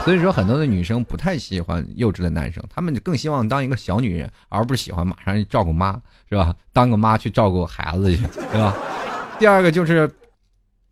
[0.03, 5.99] 所以说，很多的女生不太喜欢幼稚的男生，他们更希望当一个小女人，而不是喜欢马上去照顾妈，
[6.29, 6.55] 是吧？
[6.71, 8.75] 当个妈去照顾孩子去，对吧？
[9.39, 10.07] 第二个就是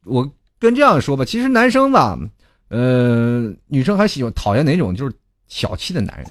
[0.06, 2.18] 我跟这样说吧，其实男生吧，
[2.70, 4.96] 呃，女生还喜欢讨厌哪种？
[4.96, 5.16] 就是
[5.48, 6.28] 小气的男人。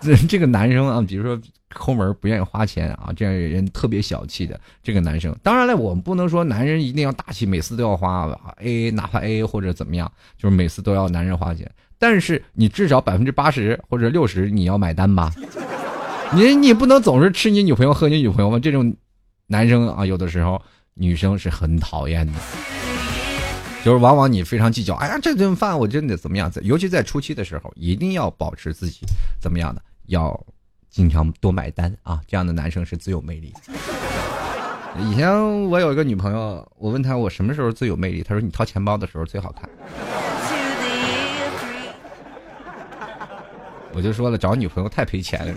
[0.00, 1.40] 这这个男生啊，比如说。
[1.72, 5.32] 抠门不愿意花钱啊，这样人特别小气的这个男生。
[5.40, 8.26] 当然了，我们不能说男人一定要大气，每次都要花
[8.60, 11.70] AA，哪怕 AA 或者怎么样，就是每次都要男人花钱。
[11.96, 15.32] 但是你至少百分之八十或者六十你要买单吧？
[16.34, 18.58] 你你不能总是吃你女朋友喝你女朋友吗？
[18.58, 18.92] 这种
[19.46, 20.60] 男生啊，有的时候
[20.94, 22.32] 女生是很讨厌的，
[23.84, 24.94] 就是往往你非常计较。
[24.96, 26.50] 哎呀，这顿饭我真的怎么样？
[26.62, 29.00] 尤其在初期的时候，一定要保持自己
[29.40, 30.38] 怎么样的要。
[30.90, 33.54] 经常多买单啊，这样的男生是最有魅力。
[34.98, 35.30] 以前
[35.70, 39.70] 我有一个女朋友，我问她我什么时候最有魅力，她说你掏钱包的时候最好看。
[43.92, 45.54] 我就说了，找女朋友太赔钱了。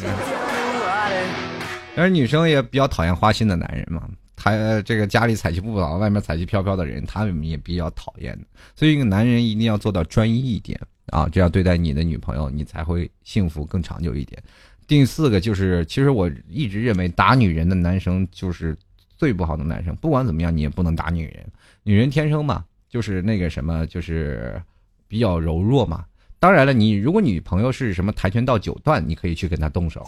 [1.95, 4.07] 但是女生也比较讨厌花心的男人嘛，
[4.43, 8.45] 他这个家里彩旗不保，外面彩旗飘飘的人，他们也比较讨厌的。
[8.75, 10.77] 所以一个男人一定要做到专一一点
[11.07, 14.43] 啊，这样对待你的女朋友，你才会幸福更长久一点。
[14.85, 18.75] 第四个就是，其实我一直认为打女人的男生就是
[19.15, 19.95] 最不好的男生。
[19.95, 21.45] 不管怎么样，你也不能打女人。
[21.83, 24.61] 女人天生嘛，就是那个什么，就是
[25.07, 26.03] 比较柔弱嘛。
[26.37, 30.05] 当然了，你如果女朋友是什么跆拳道九段，你可以去跟她动手，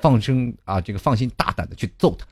[0.00, 2.24] 放声啊，这个放心大胆的去揍她。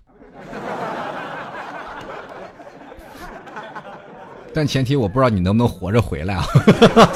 [4.55, 6.45] 但前提我不知道你能不能活着回来啊。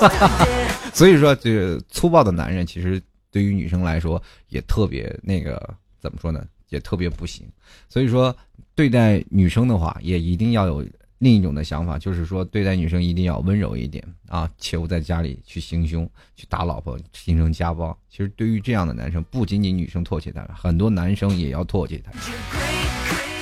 [0.92, 3.03] 所以说，这个粗暴的男人其实。
[3.33, 5.61] 对于女生来说也特别那个
[6.01, 6.42] 怎么说呢？
[6.70, 7.46] 也特别不行。
[7.87, 8.35] 所以说，
[8.75, 10.83] 对待女生的话，也一定要有
[11.18, 17.94] 另一种的想法，就是说，对待女生一定要温柔一点啊，切勿在家里去行凶、去打老婆、形成家暴。
[18.09, 22.11] 其实，对于这样的男生，不仅仅女生唾弃他，很多男生也要唾弃他。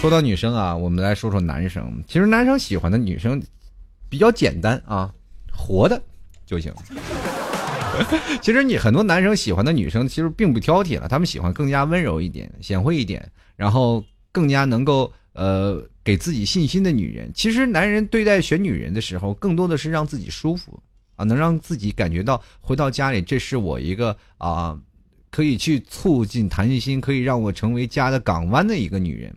[0.01, 2.03] 说到女生啊，我们来说说男生。
[2.09, 3.41] 其实，男生喜欢的女生
[4.14, 5.12] 比较简单啊，
[5.50, 6.00] 活的
[6.46, 6.72] 就行。
[8.40, 17.29] 其实你很多男生喜欢的女生其实并不挑剔了，他们喜欢更加温柔一点、贤惠一点，然后更加能够呃给自己信心的女人。
[17.35, 20.81] 其实男人对待选女人的时候，更多的是让自己舒服
[21.16, 24.79] 啊，能让自己感觉到回到家里，这是我一个啊
[25.33, 29.35] 可以去促进谈心，可以让我成为家的港湾的一个女人。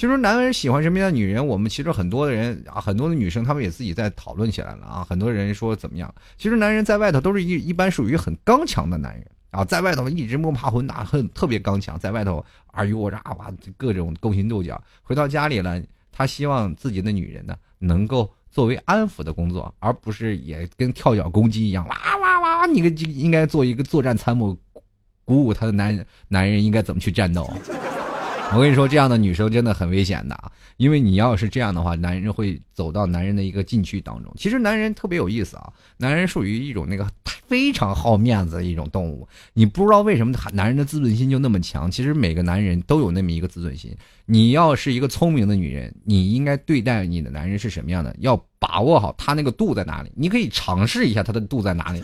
[0.00, 5.06] 其实男人喜欢什么样的女人，我们其实很多的人啊，很多的女生她们也自己在讨论起来了啊。
[5.06, 6.10] 很多人说怎么样？
[6.38, 14.82] 其实男人在外头都是一一般属于很刚强的男人啊，在外头一直摸爬滚打，很特别刚强，在外头尔虞我诈哇，各种勾心斗角。
[15.02, 15.78] 回到家里了，
[16.10, 22.66] 他希望自己的女人呢，能够作为安抚的工作，而不是也跟跳脚公鸡一样哇哇哇！
[22.66, 24.56] 你个应该做一个作战参谋，
[25.26, 27.46] 鼓舞他的男人，男人应该怎么去战斗？
[28.52, 30.50] 我跟你说，这样的女生真的很危险的啊！
[30.76, 34.32] 因为你要是这样的话，男人会走到男人的一个禁区当中。
[34.36, 37.08] 其实男人特别有意思啊，男人属于一种那个
[37.46, 39.26] 非常好面子的一种动物。
[39.52, 41.88] 你不知道为什么男人的自尊心就那么强。
[41.88, 43.96] 其实每个男人都有那么一个自尊心。
[44.26, 48.14] 你要是一个聪明的女人，你应该对待你的男人是什么样的？
[48.18, 50.10] 要把握好他那个度在哪里。
[50.16, 52.02] 你可以尝试一下他的度在哪里。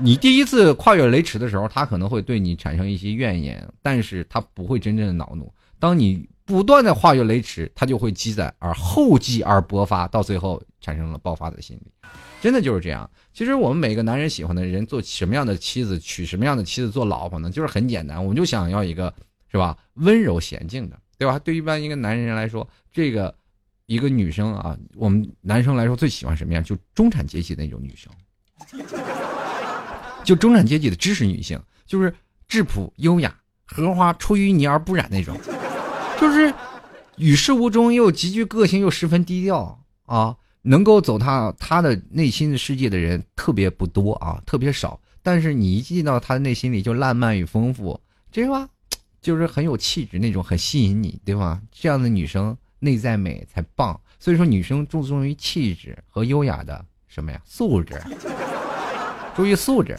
[0.00, 5.52] 你第一次跨越雷池的时候，他可能会对你产生一些怨言，但是他不会真正的恼怒。
[5.78, 11.92] 当你不断的跨越雷池，他就会积攒而后继而勃发，到最后产生了爆发的心理。
[12.40, 13.08] 真的就是这样。
[13.32, 17.50] 其实我们每个男人喜欢的人做什么样的妻子，娶什么样的妻子做老婆呢？
[17.50, 19.12] 就是很简单，我们就想要一个，
[19.50, 19.76] 是吧？
[19.94, 21.38] 温柔娴静的，对吧？
[21.40, 23.34] 对一般一个男人来说，这个
[23.86, 26.62] 一个女生啊，我们男生来说最喜欢什么样？
[26.62, 28.12] 就中产阶级那种女生。
[30.28, 32.14] 就中产阶级的知识女性，就是
[32.46, 35.34] 质朴优雅、荷花出淤泥而不染那种，
[36.20, 36.52] 就是
[37.16, 45.00] 与世无争又极具个性又十分低调啊，能够走他他的内心的世界的人特别不多啊，特别少。
[45.22, 47.98] 但是你一进到他的内心里，就浪漫与丰富，
[48.30, 48.68] 对吧？
[49.22, 51.58] 就是很有气质那种，很吸引你，对吧？
[51.72, 53.98] 这样的女生内在美才棒。
[54.20, 57.98] 所以说，女生注重于气质和优雅的什么呀素质。
[59.38, 59.96] 注意素质。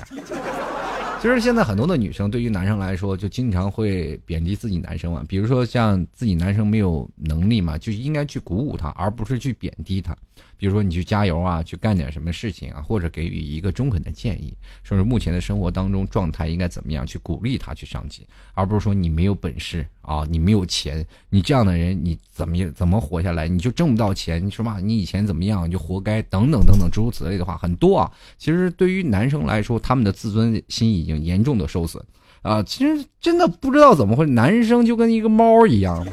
[1.22, 5.24] 其实现在很多的女生对于男生来说，就经常会贬低自己男生嘛。
[5.30, 10.14] 比如说像自己男生没有能力嘛，就应该去鼓舞他，而不是去贬低他。
[10.58, 23.48] 比如说你去加油啊，去干点什么事情啊，或者给予一个中肯的建议，说是目前的生活当中状态应该怎么样，去鼓励他去上进，而不是说你没有本事啊，你没有钱，你这样的人你怎么怎么活下来？
[23.48, 28.12] 你就挣不到钱，你说嘛，你以前怎么样你就活该，等等等等诸如此类的话很多啊。
[28.38, 32.04] 其实对于男生来说，他们的自尊心已经严重的受损
[32.42, 32.62] 啊。
[32.64, 36.06] 其实真的不知道怎么会，男生就跟一个猫一样，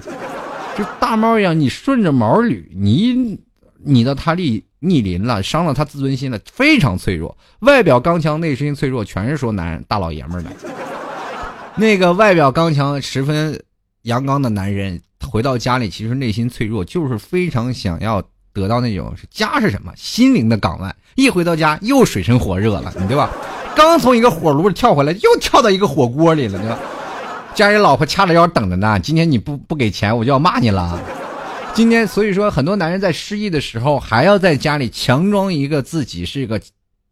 [0.78, 3.40] 就大猫一样，你顺着毛捋，你。
[3.86, 7.36] 你的他逆逆鳞了，伤了他自尊心了，非常脆弱。
[7.60, 10.50] 外表刚强，内心脆弱，全是说男人大老爷们儿的。
[11.76, 13.62] 那个外表刚强、十分
[14.02, 18.22] 阳刚的男人，回到家里其实内心脆弱，就是非常想要
[18.52, 19.92] 得到那种家是什么？
[19.94, 20.94] 心灵的港湾。
[21.14, 23.30] 一回到家又水深火热了，你对吧？
[23.76, 26.78] 刚从一个火炉里跳回来，又跳到一个火锅里了，对吧？
[27.54, 31.00] 家里老婆掐着腰等着呢，今天你不不给钱，我就要骂你了。
[31.76, 36.58] 今天，所以说很多男人在失意的时候，还要在家里强装一个自己是一个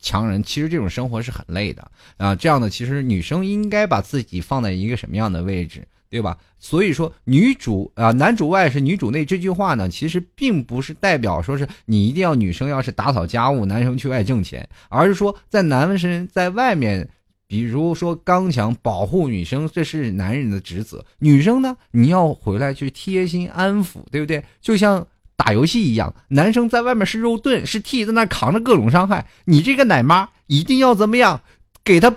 [0.01, 2.35] 强人，其实这种生活是很累的啊。
[2.35, 6.39] 这样的，其实女生应该把自己放在一个什么样的位置，对吧？
[6.59, 17.07] 所以说，女主啊，男主外是女主内这句话呢，其实并不是代表说是你一定要女生要是打扫家务，男生去外挣钱，而是说在男生在外面。
[17.47, 24.43] 比如说刚强保护女生，这是男人的职责；女生呢，你要回来去贴心安抚，对不对？
[24.61, 31.41] 就像打游戏一样，男生在外面是肉盾，是替在那扛着各种伤害，你这个奶妈一定要怎么样，
[31.85, 32.15] 给他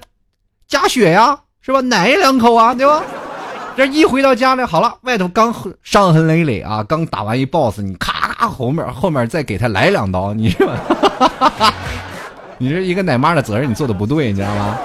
[0.68, 1.82] 加血呀，是吧？
[1.82, 3.04] 奶两口啊，对吧？
[3.76, 11.74] 这一回到家里，好了，外头刚伤痕累累啊，刚打完一 boss，你咔咔后面后面再给他来两刀，你是吧？
[12.60, 14.78] 你这一个奶妈的责任你做的不对，你知道吗？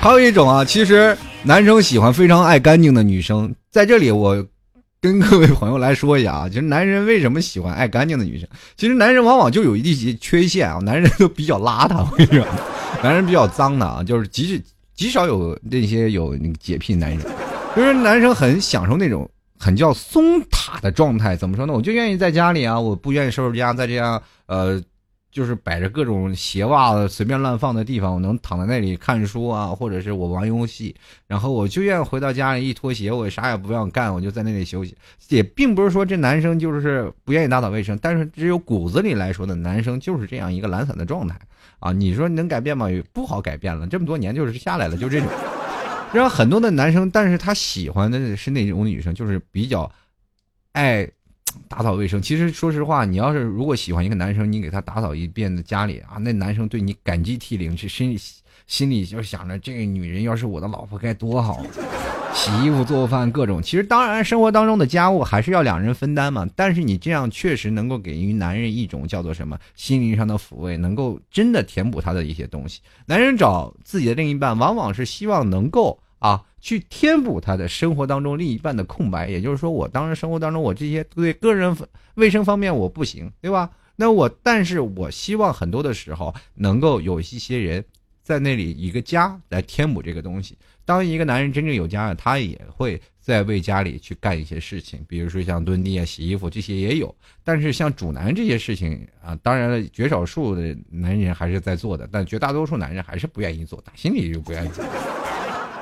[0.00, 3.54] 还有一种啊，其实男生喜欢非常爱干净的女生。
[3.70, 4.44] 在这里，我
[5.00, 8.46] 跟各位朋友来说一下啊，其实男人为什么喜欢爱干净的女生？
[8.76, 12.46] 其实男人往往就有一些缺陷啊，男人都比较邋遢，我跟你说，
[13.02, 14.62] 男人比较脏的啊，就是极
[14.94, 17.20] 极少有那些有那个洁癖男人。
[17.74, 21.36] 就是男生很享受那种很叫松塔的状态。
[21.36, 21.72] 怎么说呢？
[21.72, 24.82] 我就愿意在家里啊，我不愿意收拾家，在这样呃。
[25.34, 30.94] 就是摆着各种鞋袜子随便乱放的地方，我能躺在那里看书啊，或者是我玩游戏，
[31.26, 34.96] 然后我就愿意回到家里一脱鞋，我啥也不想干，我就在那里休息。
[35.30, 41.36] 也并不是说这男生就是不愿意打扫卫生，但是只有骨子里来说的男生就是这样一个懒散的状态
[41.80, 41.90] 啊。
[41.90, 42.86] 你说能改变吗？
[43.12, 45.28] 不好改变了，这么多年就是下来了，就这种。
[46.18, 49.90] 让很多的男生，但是他喜欢的是那种女生，就是比较
[50.72, 51.08] 爱
[51.68, 52.20] 打扫卫生。
[52.22, 58.18] 其实说实话，你要是如果喜欢一个男生，你给他打扫一遍的家里啊，那男生对你感激涕零，去心里
[58.66, 61.64] 心里就想着这个女人要是我的老婆该多好。
[62.36, 66.44] 洗衣服、做饭各种，其实当然生活当中的家务还是要两人分担嘛。
[66.56, 72.80] 但是你这样确实能够给予男人一种叫做什么心灵上的抚慰，能够真的填补他的一些东西。
[73.06, 79.28] 男人找自己的另一半，往往是希望能够啊去填补他的生活当中另一半的空白。
[79.28, 81.76] 也就是说，我当然生活当中我这些对个人
[82.14, 83.70] 卫生方面我不行，对吧？
[83.96, 87.84] 那我但是我希望很多的时候能够有一些人
[88.22, 90.56] 在那里一个家来填补这个东西。
[90.86, 97.14] 当一个男人真正有家了，他也会在为家里去干一些事情，比如说像蹲地啊、洗衣服这些也有。
[97.42, 104.82] 但是像主男这些事情啊，当然了，绝少数的男人还是在做的，但绝大多数男人还是不愿意做，打心里就不愿意做。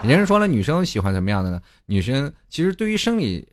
[0.03, 1.63] 人家说了，女生喜欢什么样的呢？
[1.87, 3.47] 女生其实对于生理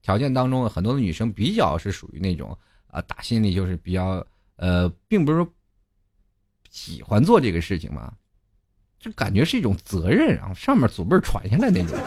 [0.00, 4.24] 条件当中，很多的女生比较是属于那种啊，打心里就是比较
[4.56, 5.48] 呃，并不是说
[6.70, 8.12] 喜欢做这个事情嘛。
[9.00, 11.98] 就感觉是一种责任啊，上面祖辈传下来那种，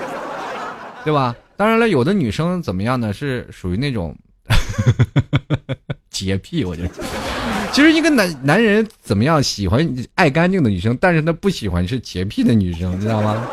[1.03, 1.35] 对吧？
[1.57, 3.11] 当然了，有的女生怎么样呢？
[3.11, 4.17] 是属于那种
[6.09, 6.89] 洁癖，我觉得。
[7.71, 13.45] 其实一个男男人怎么样喜欢爱干净的女生，但是他不喜欢是洁癖的女生，知道吗？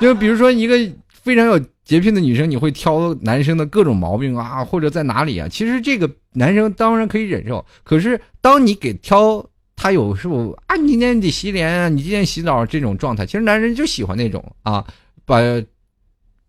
[0.00, 5.48] 就比如说一个非常有洁癖的女生，你会挑男生的各种毛病啊，或者在哪里啊？
[5.48, 9.44] 其实这个男生当然可以忍受，可是当你给挑。
[9.76, 10.76] 他有时候啊？
[10.76, 11.88] 你今天得洗脸啊！
[11.88, 14.86] 你今天洗澡这种状态，其实男人就喜欢那种啊，
[15.26, 15.40] 把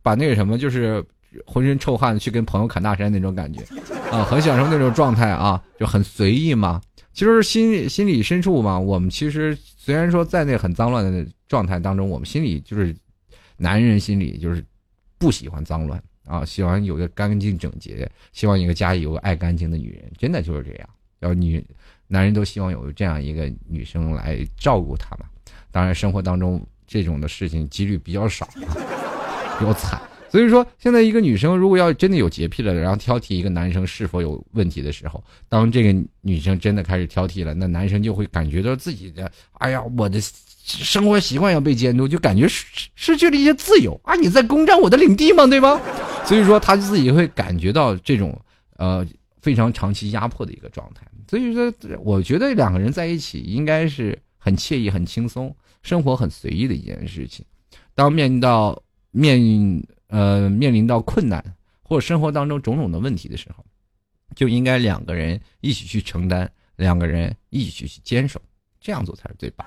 [0.04, 1.04] 把那个什么，就是
[1.46, 3.62] 浑身臭汗去跟朋友侃大山那种感觉
[4.12, 6.82] 啊，很享受那种状态啊，就很随意嘛。
[7.14, 12.96] 其实心心理深处嘛，我们其实虽然说在那很脏乱的状态当中，我们心里就是
[13.58, 14.64] 男人心里就是
[15.18, 20.90] 不喜欢脏乱啊，喜欢有个干净整洁，希望一个家里有个爱干净的女人，真的就是这样。
[21.20, 21.66] 要女。
[22.08, 25.26] 男人都希望有这样一个女生来照顾他们，
[25.72, 28.48] 当然生活当中这种的事情几率比较少，
[29.58, 30.00] 比较惨。
[30.36, 40.20] 所以说，现在一个女生如果要真的有洁癖了，然后挑剔一个男生是否有问题的时候，当这个女生真的开始挑剔了，那男生就会感觉到自己的，哎呀，我的
[40.66, 44.14] 生活习惯要被监督，就感觉失失去了一些自由啊！
[44.16, 45.48] 你在攻占我的领地吗？
[45.48, 45.80] 对吗？
[46.26, 48.38] 所以说，他自己会感觉到这种
[48.76, 49.08] 呃
[49.42, 51.08] 非常长期压迫的一个状态。
[51.30, 57.46] 所以说，我觉得两个人在一起应该是很惬意、很轻松，生活很随意的一件事情。
[57.94, 58.78] 当面到
[59.12, 59.40] 面
[60.08, 61.44] 呃面临到困难
[61.82, 63.64] 或者生活当中种种的问题的时候，
[64.36, 68.42] 就应该两个人一起去承担，两个人一起去坚守，
[68.80, 69.66] 这样做才是最棒。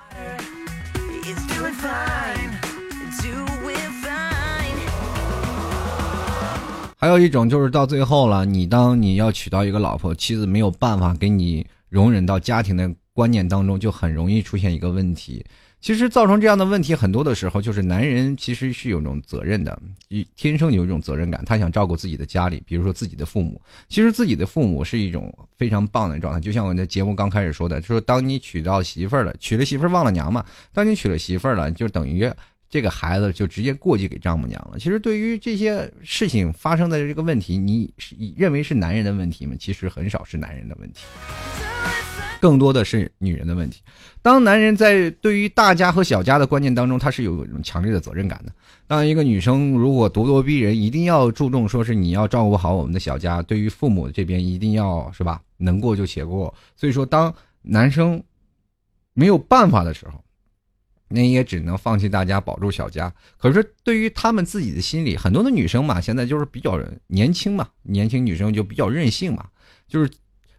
[7.01, 15.45] 还有一种就是到最后了，你当你要娶到一个老婆，妻子没有办法给你容忍到家庭的观念当中，就很容易出现一个问题。
[15.81, 19.81] 其实造成这样的问题很多的时候，就是男人其实是有一种责任的，
[20.35, 23.61] 天生有一种责任感，他想照顾自己的家里，比如说自己的父母。
[23.87, 32.31] 其实自己的父母是一种非常棒的状态，就像我的节目刚开始说的，说当你娶到媳妇儿了，娶了媳妇儿忘了娘嘛，当你娶了媳妇儿了，就等于。
[32.71, 34.77] 这个孩子就直接过继给丈母娘了。
[34.77, 37.91] 其实对于这些事情发生的这个问题，你
[38.37, 39.55] 认为是男人的问题吗？
[39.59, 40.99] 其实很少是男人的问题，
[42.39, 43.81] 更多的是女人的问题。
[44.21, 48.51] 当男人在对于大家和小家的观念当中，他是有一种强烈的责任感的。
[48.87, 56.53] 当一个女生如果咄咄逼人，一定要注重说是你要照顾好我们的小家，对于父母这边一定要是吧，能过就且过。
[56.75, 58.23] 所以说，当男生
[59.13, 60.23] 没有办法的时候。
[61.11, 63.11] 那也只能放弃大家，保住小家。
[63.39, 69.47] 可是对于他们自己的心理，很多的女生嘛，现在就是比较年轻嘛，年轻女生就比较任性嘛。
[69.87, 70.11] 就是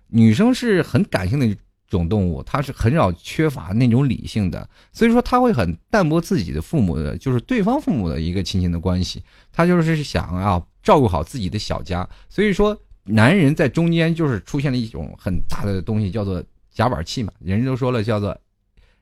[0.08, 1.56] 女生是很感性的
[1.90, 9.22] 种动物，她是很少缺乏那种理性的，所以说他会很淡薄自己的父母的，就是对方父母的一个亲情的关系。
[9.52, 12.08] 他就是想要照顾好自己的小家。
[12.28, 12.74] 所以说，
[13.04, 17.32] 男人在中间就是出现了一种很大的东西，叫做夹板气嘛。
[17.40, 18.34] 人家都说了，叫做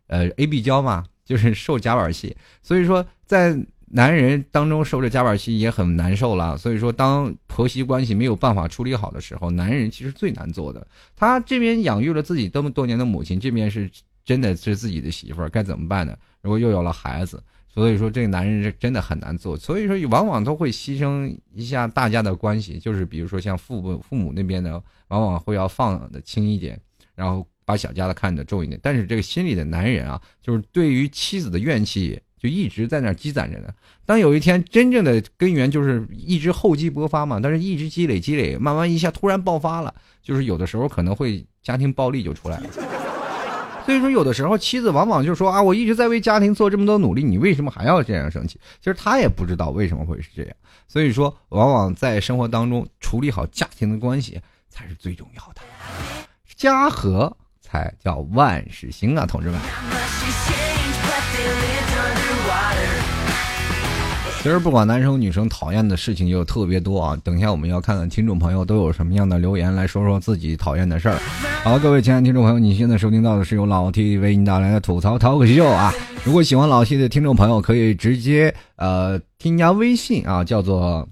[0.08, 1.04] 呃 A B 胶嘛。
[1.28, 3.54] 就是受夹板气，所以说在
[3.90, 6.56] 男人当中受着夹板气也很难受了。
[6.56, 10.86] 所以说，当婆媳关系没有办法处理好的时候，男人其实最难做的。
[11.16, 13.90] 他这边养育了自己这么多年的母亲，这边是
[14.24, 16.16] 真的是自己的媳妇儿，该怎么办呢？
[16.42, 19.56] 如果又有了孩子，所以说这个男人是真的很难做。
[19.56, 26.80] 所以说，往往都会牺牲一下大家的关系，就是比如说像父母父母那边的，往往会要放的轻一点，
[27.14, 27.46] 然后。
[27.68, 33.68] 把小家的看得重一点，但是这个心里的男人啊，就是对于妻子的怨气，就一直在那积攒着呢。
[34.06, 42.66] 当有一天真正的根源就是一直厚积薄发嘛，但是一直积累积累，慢慢一下突然爆发了，就是有的时候可能会家庭暴力就出来了。
[43.84, 48.60] 所以说，有的时候妻子往往就说啊，我一直在为家庭做这么多努力，你为什么还要这样生气？
[48.80, 50.54] 其实他也不知道为什么会是这样。
[50.86, 55.62] 所以说，往往在生活当中处理好家庭的关系才是最重要的，
[56.54, 59.58] 家和才叫万事兴啊，同志们。
[64.40, 67.18] 其实不管男生女生，讨厌的事情就特别多啊。
[67.24, 71.18] 等一下我们要看看听众朋友都有什么样的留言，来说说自己讨厌的事儿。
[71.64, 75.92] 好，各位亲爱的听众朋友，你现在收听到的是由老 T 为您带来的吐槽 talk show 啊。
[76.24, 81.06] 如果喜欢老 T 的听众朋友，可以直接呃添加微信啊，叫做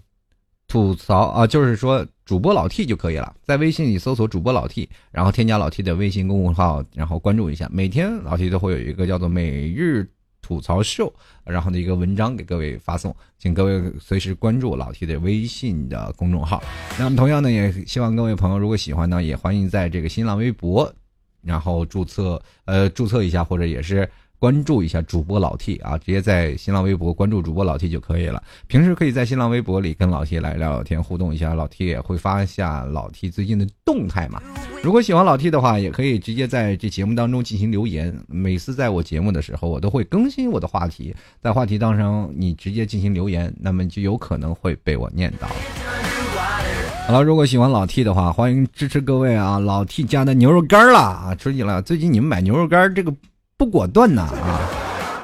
[0.68, 10.09] 吐槽啊，就是说主播老 T 就可以了，在微信里搜索主播老 T，然后添加老 T 的微信公众号，然后关注一下，每天老 T 都会有一个叫做每日。
[10.47, 11.12] 吐槽秀，
[11.44, 16.62] 然后的一个文章给各位发送，请各位随时关注老 T 的微信的公众号。
[16.97, 20.94] 那么同样呢，也希望各位朋友如果喜欢呢，也欢迎在这个新浪微博，
[21.42, 24.09] 然后注册呃注册一下，或者也是。
[24.39, 28.43] 关注一下主播老 T 啊，直接在新浪微博关注主播老 T 就可以了。
[28.66, 31.55] 平时可以在新浪微博里跟老 T 来聊聊天，互动一下。
[31.55, 34.43] 老 T 也会发一下老 T 最近的动态嘛。
[34.82, 38.14] 如果喜欢老 T 的话，也可以直接在这节目当中进行留言。
[38.28, 45.49] 每次在我节目的时候，我都会更新我的话题，在话题当中你直接进行留言，那么就有可能会被我念到。
[47.07, 49.59] 好了，如果喜欢老 T 的话，欢迎支持各位啊！
[49.59, 51.34] 老 T 家的牛肉干了啊！
[51.37, 53.14] 注意了，最近你们买牛肉干这个。
[53.59, 54.61] 不果断呐啊！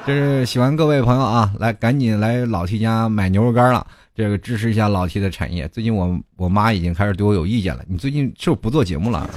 [0.07, 5.67] 这是喜欢各位朋友啊，来赶紧来老 T 家买牛肉干了，这个支持一下老 T 的产业。
[5.67, 9.29] 最近我我妈已经开始对我有意见了，你最近是不是不做节目了？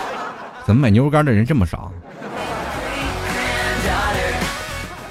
[0.64, 1.92] 怎么买牛肉干的人这么少？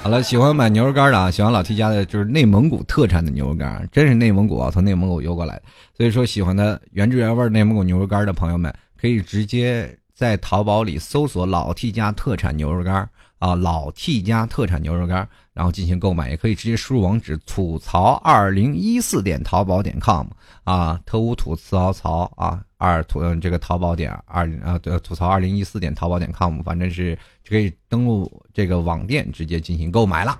[0.02, 5.62] 好了，喜欢买牛肉干的啊，喜欢老 T 家的就是内蒙古特产的牛肉干，真是内蒙古啊，从内蒙古邮过来的。
[5.96, 13.08] 所以说，喜欢的原汁原味内蒙古牛肉干的朋友们，可以直接在淘宝里搜索“老 T 家特产牛肉干”。
[13.40, 20.26] 啊，老 T 家特产牛肉干，然后进行购买，也可以直接输入网址吐槽二零一四点淘宝点 com
[20.64, 27.18] 啊，特务吐槽槽啊，二吐这个淘宝点二零啊，对，吐槽二零一四点淘宝点 com，反正是
[27.48, 30.38] 可以登录这个网店直接进行购买了。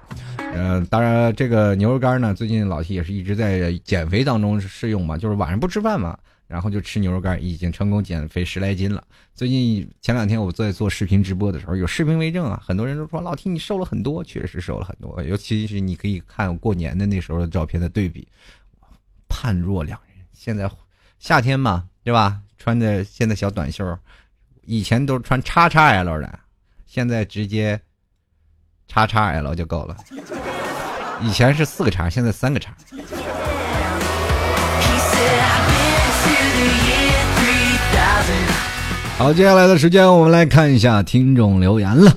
[0.53, 6.19] 嗯，当然这个牛肉干呢，最近老 T 也是一直在减肥当中试用嘛，就是晚上不吃饭嘛。
[6.51, 9.05] 然后就吃牛肉干，已经成功减肥十来斤了。
[9.37, 15.23] 最近前两天我在做视频直播的时候，有视频为证啊，很多人都说老 T 你瘦了很多，确实瘦了很多。
[15.23, 18.27] 尤其是你可以看过年的那时候的照片的对比，
[19.29, 20.27] 判若两人。
[20.33, 20.69] 现在
[21.21, 22.41] 夏天嘛，对吧？
[22.59, 23.97] 穿的现在小短袖，
[24.63, 26.41] 以前都是穿叉叉 L 的，
[26.85, 27.81] 现在直接
[28.89, 29.97] 叉叉 L 就够了。
[31.23, 32.75] 以前是四个叉，现在三个叉。
[39.19, 42.11] 好，接下来的时间我们来看一下听众留言了。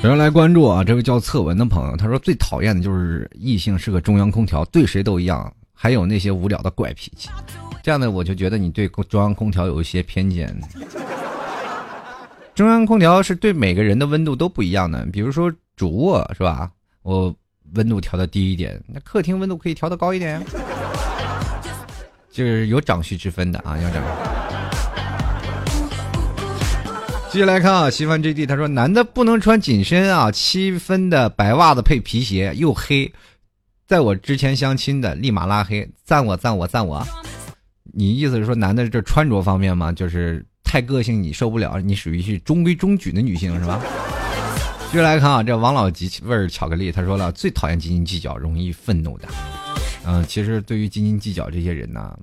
[0.00, 7.28] 有人来关注啊，这位叫侧文的朋友，他说最讨厌的就是异性是个中央空调，对谁都一样，还有那些无聊的怪脾气。
[7.82, 10.54] 这样的我就觉得你对中央空调有一些偏见。
[12.58, 16.68] 中央空调是对每个人的温度都不一样的，比如说主卧是吧？
[17.02, 17.32] 我
[17.74, 20.44] 温度调的低一点，那客厅温度可以调的高一点，
[22.32, 24.02] 就是有长序之分的啊，要长。
[27.30, 33.12] 继续来看啊，西番 J D 他说，男的不能穿紧身啊，七分的白袜子配皮鞋又黑，
[33.86, 37.06] 在我之前相亲的立马拉黑，赞我赞我赞我。
[37.84, 39.92] 你意思是说男的这穿着方面吗？
[39.92, 43.80] 就是太个性你受不了，你属于是中规中矩的女性是吧？
[44.92, 49.26] 继续来看啊，这王老吉味儿巧克力，他说了最讨厌斤斤计较、容易愤怒的。
[50.04, 52.14] 嗯，其实对于斤斤计较这些人呢，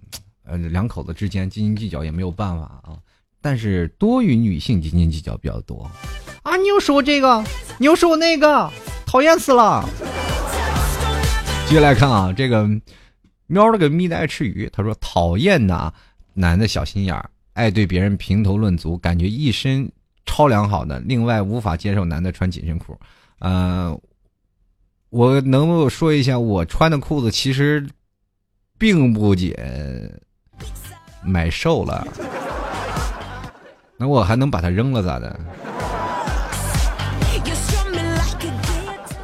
[0.45, 2.97] 呃，两口子之间斤斤计较也没有办法啊。
[3.41, 5.89] 但是多与女性斤斤计较比较多
[6.43, 7.43] 啊，你又说我这个，
[7.79, 8.71] 你又说我那个，
[9.05, 9.87] 讨厌死了。
[11.67, 12.67] 继续来看啊，这个
[13.47, 15.91] 喵了个咪的爱吃鱼，他说讨厌呐，
[16.33, 19.91] 男的小心眼儿，爱对别人评头论足，感觉一身。
[20.27, 22.97] 超良好的，另外无法接受男的穿紧身裤，
[23.37, 23.95] 呃，
[25.11, 27.87] 我能不能说一下，我穿的裤子其实
[28.75, 29.55] 并不紧，
[31.23, 32.07] 买瘦了，
[33.97, 35.39] 那我还能把它扔了咋的？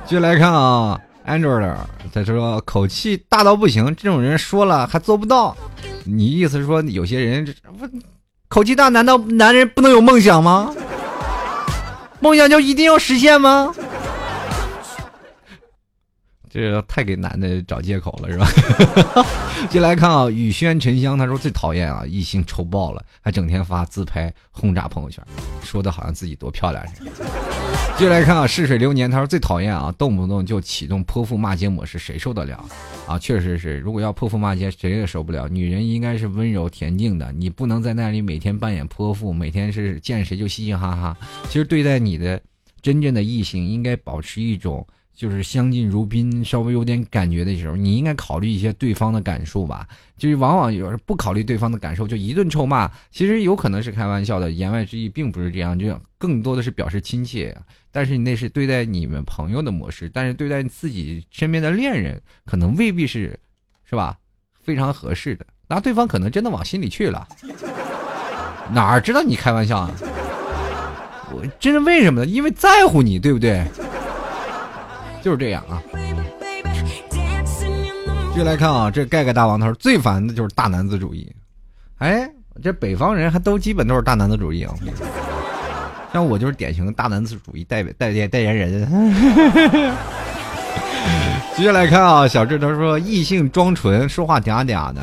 [0.05, 1.75] 继续来看啊，Android，
[2.13, 5.57] 他说口气大到不行，这种人说了还做不到，
[6.05, 7.43] 你意思是说有些人
[7.75, 7.87] 不
[8.51, 10.75] 口气大，难道男人不能有梦想吗？
[12.19, 13.73] 梦想就一定要实现吗？
[16.53, 18.45] 这太给男的找借口了，是吧？
[19.71, 25.23] 进来看啊，雨轩沉香，他说最讨厌啊，异性丑爆了，还整天发自拍轰炸朋友圈，
[25.63, 27.11] 说的好像自己多漂亮似的。
[27.97, 32.65] 进来看啊，逝水流年，他说最讨厌啊，动不动就启动泼妇骂街模式，谁受得了？
[33.07, 35.47] 啊，确实是，如果要泼妇骂街，谁也受不了。
[35.47, 41.15] 女人应该是温柔恬静的，你不能在那里每天扮演泼妇，每天是见谁就嘻嘻哈哈。
[41.47, 42.41] 其实对待你的
[42.81, 44.85] 真正的异性，应该保持一种。
[45.15, 49.87] 就是相敬如宾，稍微有点感觉的时候，你应该考虑一些对方的感受吧。
[50.17, 57.55] 就是往往有人不考虑对方的感受，就一顿臭骂，其实有可能是开玩笑的，言外之意并不是这样，就更多的是表示亲切。
[57.91, 63.37] 但是那是对待你们朋友的模式，但是对待自己身边的恋人，可能未必是，
[63.83, 64.17] 是吧？
[64.61, 67.27] 非常合适的，那对方可能真的往心里去了。
[68.71, 69.91] 哪知道你开玩笑啊？
[71.33, 72.25] 我真是为什么呢？
[72.27, 73.65] 因为在乎你，对不对？
[75.21, 75.81] 就是这样啊！
[78.33, 81.29] 继续来看啊，这盖盖大王他说最烦的就是大男子主义。
[81.97, 82.29] 哎，
[82.61, 84.73] 这北方人还都基本都是大男子主义啊。
[86.11, 88.87] 像我就是典型的大男子主义代代代代言人。
[91.55, 95.01] 接下来看啊，小智他说异性装纯，说话嗲嗲的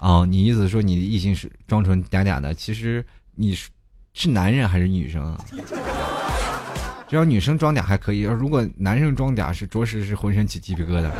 [0.00, 0.24] 啊。
[0.24, 2.54] 你意思说你的异性是装纯嗲嗲的？
[2.54, 3.04] 其实
[3.34, 3.68] 你是
[4.12, 5.36] 是男人还是女生？
[7.08, 11.10] 只要女生装嗲还可以，如果男生装嗲是着实是浑身起鸡皮疙瘩。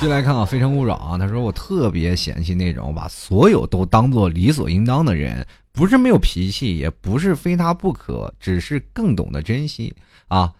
[0.00, 9.94] 进来看啊，《非诚勿扰》啊，他说我特别嫌弃那种把所有都当做理所应当的人，不是没有脾气，也不是非他不可，只是更懂得珍惜
[10.28, 10.54] 啊。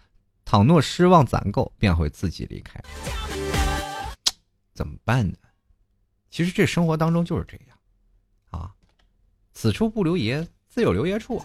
[0.45, 2.79] 倘若失望攒够，便会自己离开。
[4.75, 5.33] 怎么办呢？
[6.29, 7.77] 其实这生活当中就是这样
[8.51, 8.69] 啊，
[9.51, 10.47] 此处不留爷。
[10.69, 11.39] 自有留爷处，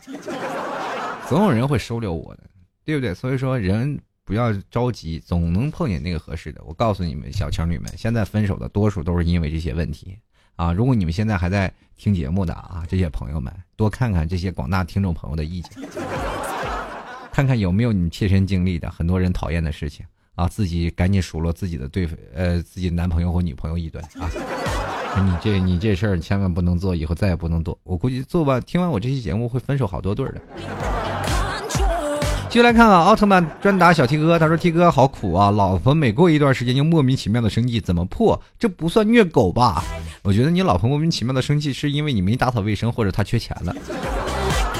[1.28, 2.44] 总有人会收留我的，
[2.86, 3.12] 对不对？
[3.12, 6.62] 所以说，人不要着急，总能碰见那个合适的。
[6.64, 10.18] 我告诉你们，小情侣们，现在分手的多数都是因为这些问题
[10.56, 10.72] 啊！
[10.72, 15.82] 如果你们现在还在听节目的啊，这些朋友们，多看看这些广大听众朋友的意见，
[17.30, 24.30] 看看有没有你切身经历的很多人讨厌的事情啊，自己赶紧数落自己的对呃自己男朋友或女朋友一顿啊。
[25.20, 27.76] 你这你这事儿千万不能做，以后再也不能做。
[27.82, 30.40] 我估计做完听完我这期节目会分手好多对儿的。
[32.48, 38.40] 继续来看啊，奥特曼专打小 T 哥，他说 T 哥好苦啊，老婆每过一段时间就莫名其妙的生气，怎么破？
[38.58, 39.84] 这不算虐狗吧？
[40.22, 43.76] 我觉得你老婆莫名其妙的生气是因为你没打扫卫生，或者她缺钱了。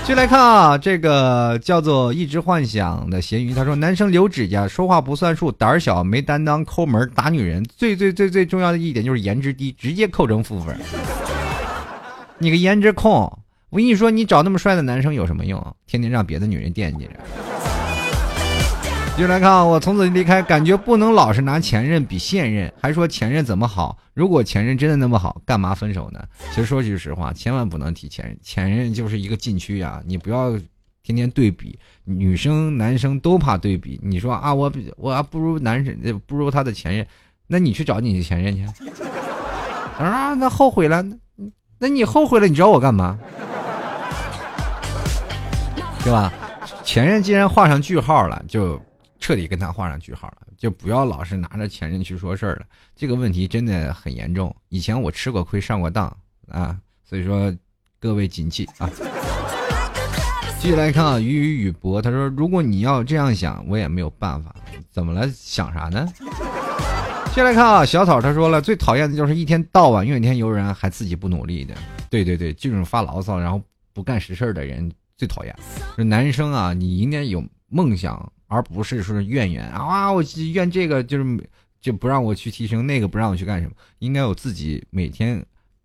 [0.03, 10.75] 继续来看啊，这个叫做一直幻想的咸鱼，他说男生留指甲，说话不算数，胆小没担当，抠门打女人，最最最最重要的一点就是颜值低，直接扣成负分。
[12.39, 13.31] 你个颜值控，
[13.71, 15.61] 我跟你说，你找那么帅的男生有什么用？
[15.87, 17.13] 天天让别的女人惦记着。
[19.15, 23.99] 继续来看啊，我从此离开，感觉不能老是拿前任比现任，还说前任怎么好。
[24.15, 26.25] 如果前任真的那么好，干嘛分手呢？
[26.51, 30.01] 其实说句实话，千万不能提前任，前任就是一个禁区啊！
[30.07, 30.53] 你不要
[31.03, 34.01] 天天对比，女生男生都怕对比。
[34.03, 35.95] 你说啊，我我不如男生，
[36.27, 37.07] 不如他的前任，
[37.47, 38.65] 那你去找你的前任去。
[39.99, 41.05] 啊，那后悔了，
[41.79, 43.19] 那你后悔了，你找我干嘛？
[46.09, 46.33] 对吧？
[46.83, 48.81] 前任既然画上句号了，就。
[49.21, 52.63] 彻底跟他画上句号了，就不要老是拿着前任去说事儿了。
[52.95, 54.55] 这个问题真的很严重。
[54.69, 56.07] 以前我吃过亏，上过当
[56.49, 57.53] 啊，所以说
[57.99, 58.89] 各位谨记啊。
[60.61, 64.55] 继续来看啊，雨雨雨博，他说：“如果你要这样想，我也没有办法。
[64.89, 65.29] 怎么了？
[65.35, 66.07] 想啥呢？”
[67.35, 71.75] 接来看啊，小草他说了，最讨厌的就是一天到晚怨天尤人，还自己不努力的。
[72.09, 73.61] 对对对，这种发牢骚然后
[73.93, 74.89] 不干实事的人
[75.19, 75.55] 最讨厌。
[75.97, 78.33] 说男生啊，你应该有梦想。
[78.51, 80.23] 而不是说怨言啊，我
[80.55, 81.51] 怨这个就是
[81.83, 85.45] 就不让我去提升，那个不让我去干什么，应该有自己每天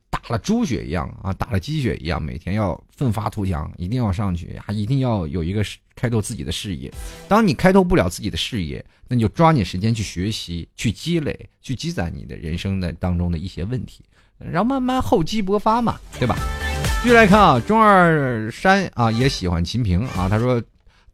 [0.09, 5.61] 打了猪血一样啊，打了鸡血一样，每天要奋发图强，一定要上去，还一定要有一个
[5.93, 6.89] 开拓自己的事业。
[7.27, 14.05] 当你开拓不了自己的事业，那你就抓紧时间去学习、去积累、去积攒你的人生的当中的一些问题，
[14.37, 16.37] 然后慢慢厚积薄发嘛，对吧？
[17.03, 20.61] 继续来看啊，钟二山啊也喜欢秦平啊，他说。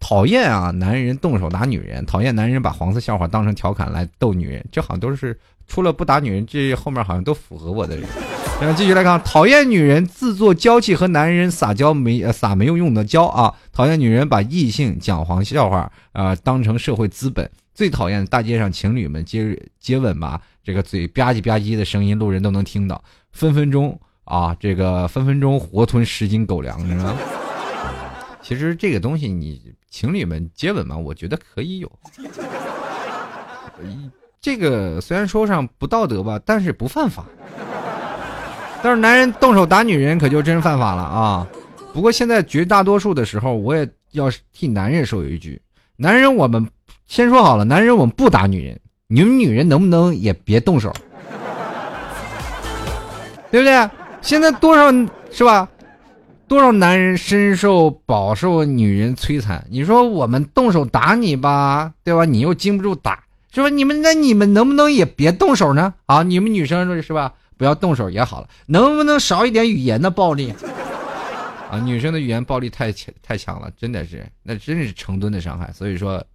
[0.01, 0.71] 讨厌啊！
[0.71, 5.37] 男人动手打女人，讨厌男人把黄色笑话当成调侃来逗女人，这好像都是
[5.67, 8.07] 除了不打女人，这后面好像都符合我的人。
[8.61, 13.53] 然后继续来看，讨厌女人自作娇气和男人撒娇没撒没有用的娇啊！
[13.73, 23.99] 讨厌女人把异性讲黄笑话啊当成社会资本，最讨厌大街上情侣们接接吻吧，这个嘴吧唧吧唧的声音，路人都能听到，分分钟
[24.29, 27.17] 啊，这个分分钟活吞十斤狗粮，你知道吗？
[28.43, 29.59] 其实这个东西，你
[29.89, 31.91] 情侣们接吻嘛，我觉得可以有。
[34.39, 37.25] 这个虽然说上不道德吧，但是不犯法。
[38.83, 41.47] 但是男人动手打女人，可就真犯法了啊！
[41.91, 45.59] 不过现在绝大多数的时候，我也要替男人说一句：
[45.95, 46.65] 男人，我们
[47.07, 50.93] 先说好了，男人我们不打女人，你们女人能不能也别动手？
[53.51, 53.89] 对不对？
[54.21, 54.91] 现在多少
[55.31, 55.69] 是吧？
[56.47, 59.63] 多少男人深受饱受女人摧残？
[59.69, 62.25] 你说我们动手打你吧，对吧？
[62.25, 63.69] 你又经不住打，是吧？
[63.69, 65.93] 你们那你们能不能也别动手呢？
[66.07, 67.33] 啊，你们女生是吧？
[67.55, 70.51] 不要动手也好了，能不能少一点语言的暴力？
[71.69, 75.71] 啊，女生的语言暴力太强太强了，真的是，那真是成吨的伤害。
[75.71, 76.25] 所以说，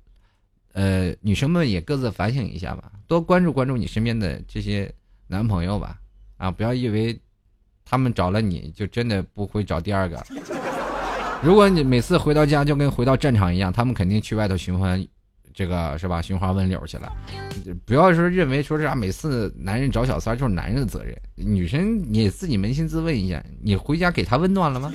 [0.74, 4.92] 呃，女生们也各自反省一下吧，多关注关注你身边的这些
[5.26, 5.96] 男朋友吧。
[6.36, 7.18] 啊，不要以为。
[7.84, 10.22] 他们找了你就真的不会找第二个。
[11.42, 15.06] 如果你每次回到家就跟回到战场一样，他们肯定去外头寻欢，
[15.52, 16.22] 这个是吧？
[16.22, 17.12] 寻花问柳去了。
[17.84, 24.90] 不要说认为说啥每次男人找小三就是男人的责任，女生你自己扪心自问一下，你回家给他温暖了吗？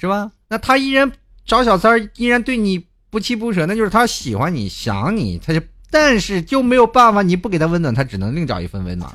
[0.00, 0.30] 是吧？
[0.48, 1.12] 那他依然
[1.44, 5.60] 找小三依然对你不弃不舍，那就是他喜欢你想你，他就
[5.90, 9.12] 但是就没有办法，你不给他温暖，他只能另找一份温暖。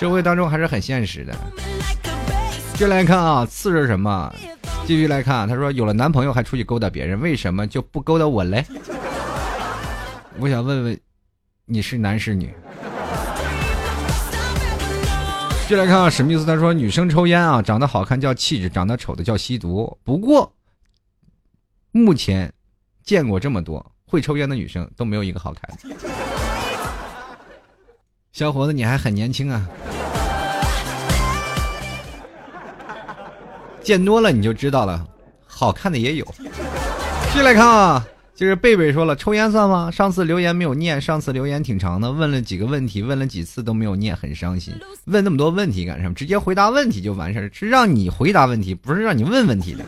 [0.00, 1.36] 社会当中还是很现实的。
[2.72, 4.34] 接来看啊，次是什么？
[4.86, 8.64] 继续来看，他说有了男朋友还出去勾搭别人，为什么就不勾搭我嘞？
[10.38, 10.98] 我想问问，
[11.66, 12.50] 你是男是女？
[15.68, 19.98] 接来看啊，史密斯他说女生抽烟啊，长得好看叫气质，长得丑的叫吸毒。
[20.02, 20.50] 不过，
[21.92, 22.50] 目前
[23.04, 26.39] 见过这么多会抽烟的女生，都没有一个好看的。
[28.32, 29.68] 小伙子，你还很年轻啊。
[33.82, 35.04] 见多了你就知道了，
[35.46, 36.24] 好看的也有。
[37.32, 38.06] 继续来看啊，
[38.36, 39.90] 就是贝贝说了，抽烟算吗？
[39.90, 44.72] 上次留言没有念，上次留言挺长的，问了几个问题，问了几次都没有念，很伤心。
[45.06, 46.14] 问那么多问题干什么？
[46.14, 49.84] 直接回答问题就完事儿，是让你回答问题，不是让你问问题的，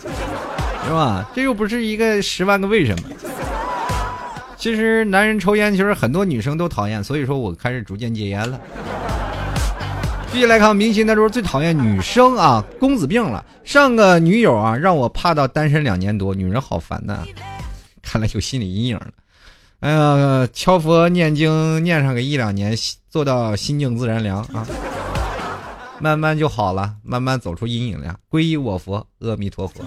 [0.84, 1.30] 是吧？
[1.34, 3.08] 这又不是一个十万个为什么。
[4.62, 8.60] 其实男人抽烟，其实很多女生都讨厌，所以说我开始逐渐戒烟了。
[10.30, 13.44] 继续来看，明星那时候最讨厌女生啊，公子病了。
[13.64, 17.24] 上个女友啊，让我怕到单身两年多，女人好烦呐，
[18.02, 19.08] 看来有心理阴影了。
[19.80, 22.72] 哎呀，敲佛念经念上个一两年，
[23.10, 24.64] 做到心静自然凉啊，
[25.98, 28.14] 慢慢就好了，慢慢走出阴影了。
[28.30, 29.82] 皈依我佛，阿弥陀佛。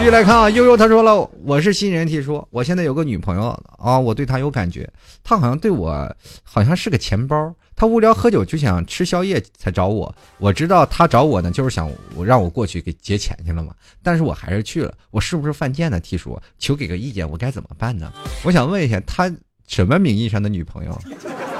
[0.00, 4.90] 继续来看啊，悠悠他说了，我是新人提出，我现在有个女朋友啊，我对她有感觉，
[5.22, 7.54] 她好像对我好像是个钱包。
[7.76, 11.86] 她无聊喝酒就想吃宵夜才找我，我知道他找我呢，就是想
[12.16, 13.74] 我让我过去给结钱去了嘛。
[14.02, 18.10] 但是我还是去了，我是不是犯贱呢提出，求给个意见，我该怎么办呢？
[18.42, 19.30] 我想问一下，他
[19.68, 20.98] 什么名义上的女朋友？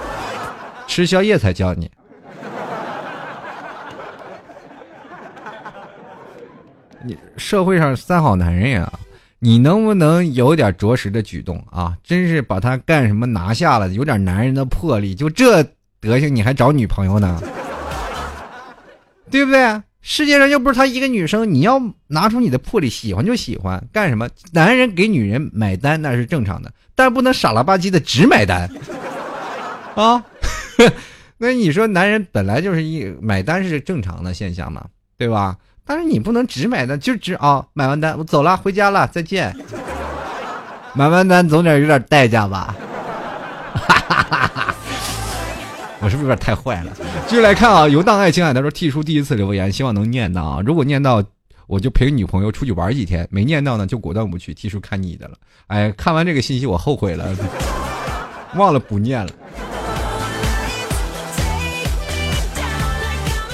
[0.89, 1.91] 吃宵夜才叫你？
[7.05, 8.93] 你社会上三好男人呀，
[9.39, 11.97] 你能不能有点着实的举动啊？
[12.05, 15.65] 真是把他干什么拿下了，有点男人的魄力，就这。
[16.03, 17.43] 德行你还找女朋友呢，
[19.31, 19.83] 对不对？
[20.01, 24.27] 世界上又不是他一个女生，你要拿出你的魄力，喜欢就喜欢，干什么？
[24.51, 28.67] 男人给女人买单那是正常的，但不能傻了吧唧的只买单
[29.95, 30.25] 啊！
[31.37, 34.87] 那你说男人本来就是一买单是正常的现象嘛，
[35.19, 35.55] 对吧？
[35.91, 39.53] 但是你不能只买单，就只啊买完单我走了，回家了，再见。
[40.95, 42.73] 买完单总得有点代价吧？
[43.75, 44.75] 哈哈哈哈
[45.99, 46.93] 我是不是有点太坏了？
[47.27, 50.63] 继续来看啊，游荡爱情海他说：“T 叔第一次留言，希望能念到啊。
[50.65, 51.25] 如果念到，
[51.67, 54.55] 我就陪女朋友出去玩几天；没念到呢，就果断不去。
[54.55, 55.35] T 叔看你的了。
[55.67, 57.27] 哎，看完这个信息，我后悔了，
[58.55, 59.33] 忘了不念了。”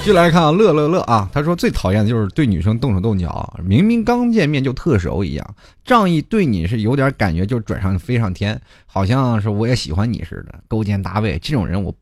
[0.07, 11.93] 继续来看啊，乐乐乐啊，他说最讨厌的就是对女生动手动脚，明明刚见面就特熟一样，仗义对你是有点感觉就转上飞上天，好像是我也喜欢你似的，勾肩搭背，这种人我。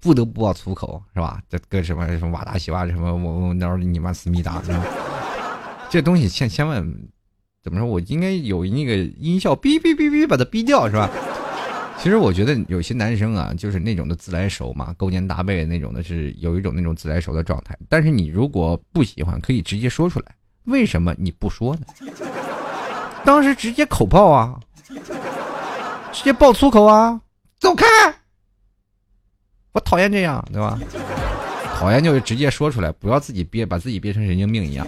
[0.00, 1.38] 不得不爆粗口是吧？
[1.50, 4.62] 这个什么什么瓦达西瓦什么我我那时候你妈思密达？
[5.90, 6.82] 这东西千千万
[7.62, 7.86] 怎么说？
[7.86, 11.10] 我应该有那个音效哔哔哔哔把它哔掉是吧？
[12.02, 17.76] 其实我觉得有些男生啊，就是那种的自来熟嘛，勾肩搭背那种的，是有一种那种自来熟的状态。
[17.90, 20.26] 但是你如果不喜欢，可以直接说出来。
[20.64, 21.82] 为什么你不说呢？
[23.22, 24.58] 当时直接口爆啊！
[26.10, 27.20] 直接爆粗口啊，
[27.58, 27.84] 走开！
[29.72, 30.78] 我讨厌这样，对吧？
[31.78, 34.86] 讨厌就直接说出来，不要自己憋，把自己憋成神经病一样。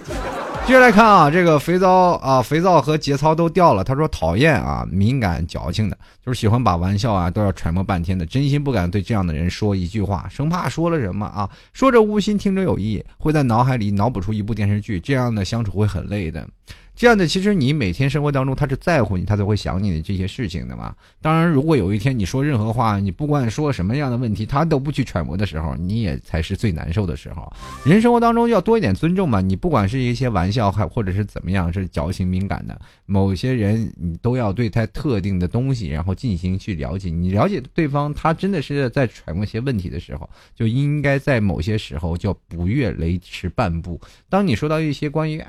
[0.64, 3.82] 接下来看啊，这个肥皂啊，肥皂和节操都掉了。
[3.82, 16.48] 他说讨厌啊，敏感矫情的，就是喜欢把玩笑啊都要揣摩半天的，真心不敢对这样的人说一句话，生怕说了什么啊，说着无心，听着有意，会在脑海里脑补出一部电视剧，这样的相处会很累的。
[16.94, 20.94] 这样的，其实你每天生活当中，他是在乎你，他才会想你的这些事情的嘛。
[21.20, 27.50] 当然，如果有一天你说任何话，你不管说什么样的问题，他都不去揣摩的时候，你也才是最难受的时候。
[27.84, 29.40] 人生活当中要多一点尊重嘛。
[29.40, 37.08] 你不管是一些玩笑，还或者是怎么样，是矫情敏感的某些人，你都要对他特定的东西，然后进行去了解。
[37.08, 44.00] 你了解对方，他真的是在揣摩一些问题的时候，就应该在某些时候叫不越雷池半步。
[44.28, 45.42] 当你说到一些关于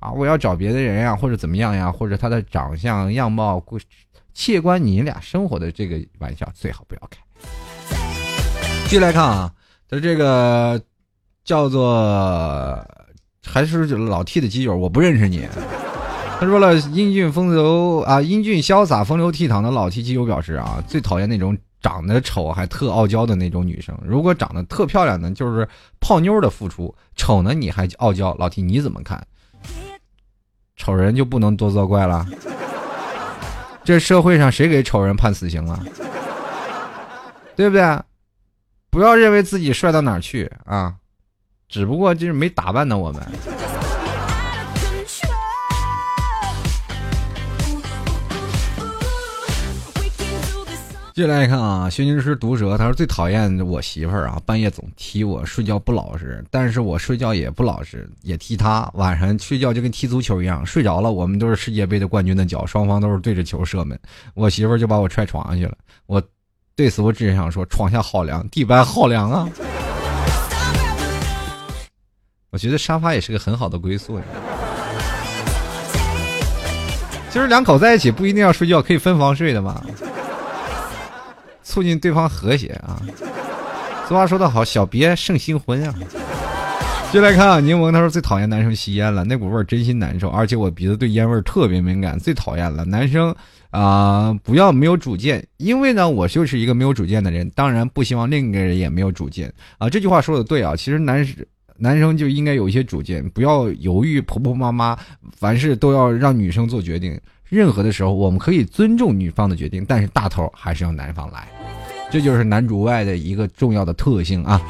[0.00, 3.62] 啊，我要找别的人呀，或者怎么样呀，或者他的长相样貌，
[4.32, 7.20] 切关你俩生活的这个玩笑，最好不要开。
[8.84, 9.52] 继续来看啊，
[9.88, 10.80] 他这个
[11.44, 12.82] 叫做
[13.46, 15.46] 还是老 T 的基友，我不认识你。
[16.40, 23.94] 他说了，英俊风流啊，英俊潇洒、风流倜傥的老 T 基友表示啊，最讨厌那种长得丑还特傲娇的那种女生。
[24.02, 25.68] 如果长得特漂亮呢，就是
[26.00, 29.22] 泡妞的付出；丑呢，你还傲娇，老 T 你怎么看？
[30.80, 32.26] 丑人就不能多作怪了？
[33.84, 35.78] 这社会上谁给丑人判死刑了？
[37.54, 38.00] 对不对？
[38.88, 40.94] 不要认为自己帅到哪儿去啊！
[41.68, 43.22] 只不过就是没打扮的我们。
[51.20, 58.90] 接来看啊，薛宁师毒舌，他说最讨厌我媳妇儿啊，半夜总踢我，睡觉不老实，但是我睡觉也不老实，也踢他。
[58.94, 64.00] 晚上睡觉就跟踢足球一样，睡着了，我们都是世界杯的冠军的脚，双方都是对着球射门，
[64.32, 65.76] 我媳妇儿就把我踹床上去了。
[66.06, 66.22] 我
[66.74, 69.46] 对此我只想说，床下好凉，地板好凉啊。
[72.48, 74.18] 我觉得沙发也是个很好的归宿。
[77.30, 79.84] 其实两口在一起不一定要睡觉，可以分房睡的嘛。
[81.70, 83.00] 促进对方和谐啊！
[84.08, 85.94] 俗话说得好，小别胜新婚啊！
[87.12, 92.84] 接来看啊，柠檬他说最讨厌男生吸烟了，那股味儿真心难受，而且我鼻子对烟味儿特别敏感，最讨厌了。
[92.84, 93.34] 男生
[93.70, 99.88] 啊，不要没有主见，因为呢，我就是一个没有主见的人，当然不希望另一个人也没有主见啊。
[99.88, 101.24] 这句话说的对啊，其实男
[101.76, 104.98] 男生就应该有一些主见，不要犹豫婆婆妈妈，
[105.36, 107.20] 凡事都要让女生做决定。
[107.48, 111.48] 任何的时候，我们可以尊重女方的决定，但是大头还是要男方来，
[112.10, 114.60] 这就是男主外的一个重要的特性啊。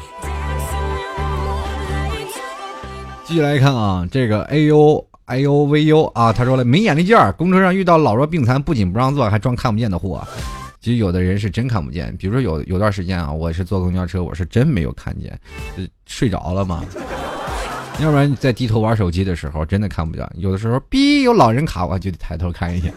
[3.25, 10.21] 继续来看啊，这个 A U I U V U 啊，他说了没眼力劲儿，公车上遇到老弱病残，不仅不让座，还装看不见的货。
[10.81, 15.39] 其实有的人是真看不见，比如说有有段时间啊，我是坐公交车，我是真没有看见，
[16.05, 16.83] 睡着了嘛。
[17.99, 20.27] 要不然你在低头玩手机的时候，真的看不见。
[20.35, 22.93] 有的时候，逼有老人卡，我就得抬头看一眼。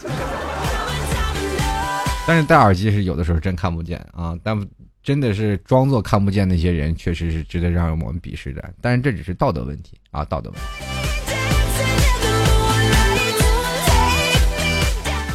[2.27, 4.37] 但是戴耳机是有的时候真看不见啊。
[4.43, 4.59] 但
[5.03, 8.73] 真的是装作看不见那些人，确实是值得让我们鄙视的。
[8.81, 10.65] 但是这只是道德问题啊，道德问题。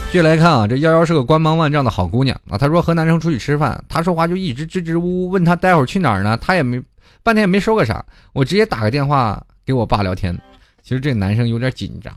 [0.08, 2.58] 继续来看啊，这幺幺是个光芒万丈的好姑娘啊。
[2.58, 6.82] 她说和男生出去吃饭，他说话就一直支支吾吾，问他待会儿去哪儿呢，他也没
[7.22, 8.04] 半天也没说个啥。
[8.34, 9.46] 我直接打个电话。
[9.66, 10.36] 给我爸聊天，
[10.82, 12.12] 其实这男生有点紧张，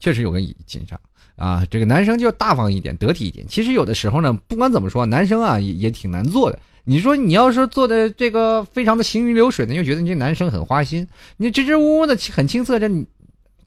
[0.00, 1.00] 确实有个紧张
[1.38, 1.64] 啊。
[1.70, 3.46] 这个男生就要大方一点，得体一点。
[3.48, 6.58] 其实有的时候呢，不管怎么说，男生啊也也挺难做的。
[6.84, 11.04] 你说你要是做的这个非常的行云流水呢，又觉得你这男生很花心；
[11.36, 12.88] 你支支吾吾的很青涩，这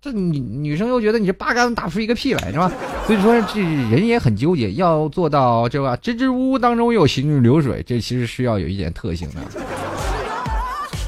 [0.02, 2.72] 这女女生又觉得你这八竿子打出一个屁来，是吧？
[3.06, 9.36] 所以说这人也很纠结，要做到这个支支吾吾当中又行云流水，这其实是要有一点特性的。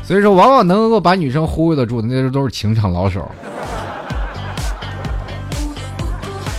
[0.04, 3.28] 所以说，往往能够把女生忽悠得住的，那都是情场老手。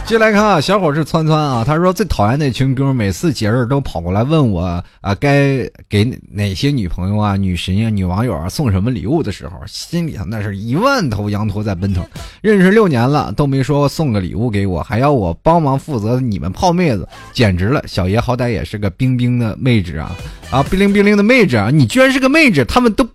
[0.06, 4.62] 接来看啊，小伙是川川啊，他说最讨厌那群哥们，每次节日都跑过来问我
[5.00, 12.04] 啊，该给哪些女朋友啊、女神啊、女网友啊送什么礼物的时候，心里头那是一万头羊驼在奔腾。
[12.42, 17.82] 认识六年了，都没说送个礼物给我，还要我帮忙负责你们泡妹子，简直了！
[17.86, 20.14] 小爷好歹也是个冰冰的妹纸啊，
[20.50, 23.08] 啊，冰灵冰灵的妹纸啊，你居然是个妹纸，他们都。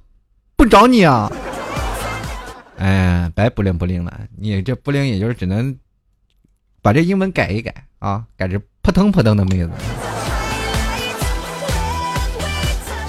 [0.57, 1.31] 不找你啊！
[2.77, 5.73] 哎，白不灵不灵了，你这不灵，也就是只能
[6.81, 9.71] 把这英文改一改啊，改成扑腾扑腾的妹子。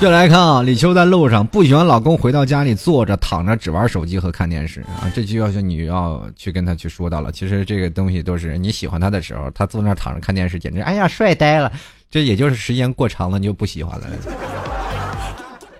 [0.00, 7.30] 就来看啊，李秋在路上不喜欢老公回到家里坐着躺着只玩手机和看电视啊，这就要求你要去跟他去说到了。
[7.30, 11.70] 其实这个东西都是你喜欢他的时候，他坐那躺着看电视，简直哎呀帅呆了。
[12.10, 14.06] 这也就是时间过长了，你就不喜欢了，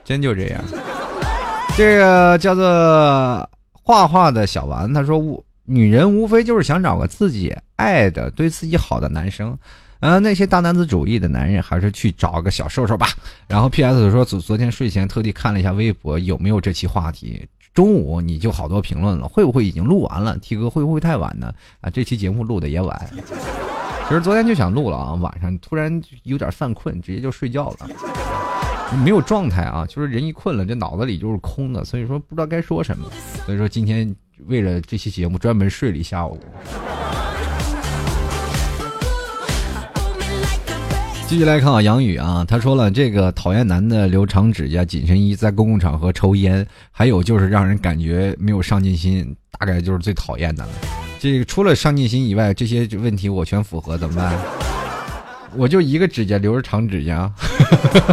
[0.05, 0.63] 真就这样。
[1.75, 9.57] 这个叫做画画的小丸，他说我：“女人无非就是想找个自己爱的、对自己好的男生。”
[10.01, 13.09] 呃，那些大男子主义的男人，还是去找个小瘦瘦吧。
[13.47, 14.11] 然后 P.S.
[14.11, 17.47] 说，昨昨天睡前特地看了一下微博，有没有这期话题？
[17.75, 21.53] 中午你就好多评论了，会不会已经录完了？T 哥会不会太晚呢？
[21.83, 23.11] 啊，这期节目录的也晚。
[24.09, 27.91] 其实昨天就想录了啊，晚上突然有点犯困，直接就睡觉了，
[29.05, 29.85] 没有状态啊。
[29.87, 33.07] 就是人一困了，这脑子里就是空的，所以说不知道该说什么。
[33.45, 34.17] 所以说今天
[34.47, 36.39] 为了这期节目，专门睡了一下午。
[41.29, 50.71] 继续来看啊，杨宇啊，他说了，这个讨厌男的留长指甲、紧身衣，在公共场合抽烟，还有就是让人感觉没有上进心，大概就是最讨厌的了。
[51.21, 54.37] 这个除了上进心以外，这些问题我全符合，怎么办？
[55.57, 57.33] 我就一个指甲留着长指甲，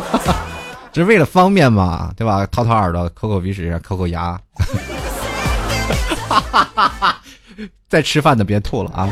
[0.94, 2.46] 只是为了方便嘛，对吧？
[2.52, 4.40] 掏掏耳朵，抠抠鼻屎，抠抠牙。
[7.90, 9.10] 在吃饭的别吐了啊！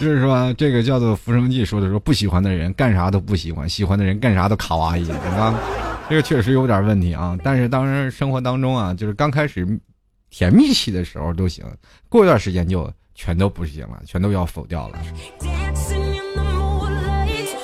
[0.00, 5.54] 就是说，这个叫做《浮生记》说的说，不喜欢的人干啥都不喜欢，喜欢的人干啥都卡哇伊，啊，
[6.08, 7.36] 这个确实有点问题啊。
[7.44, 9.66] 但是当然，生活当中啊，就是刚开始
[10.30, 11.62] 甜蜜期的时候都行，
[12.08, 14.98] 过一段时间就全都不行了，全都要否掉了。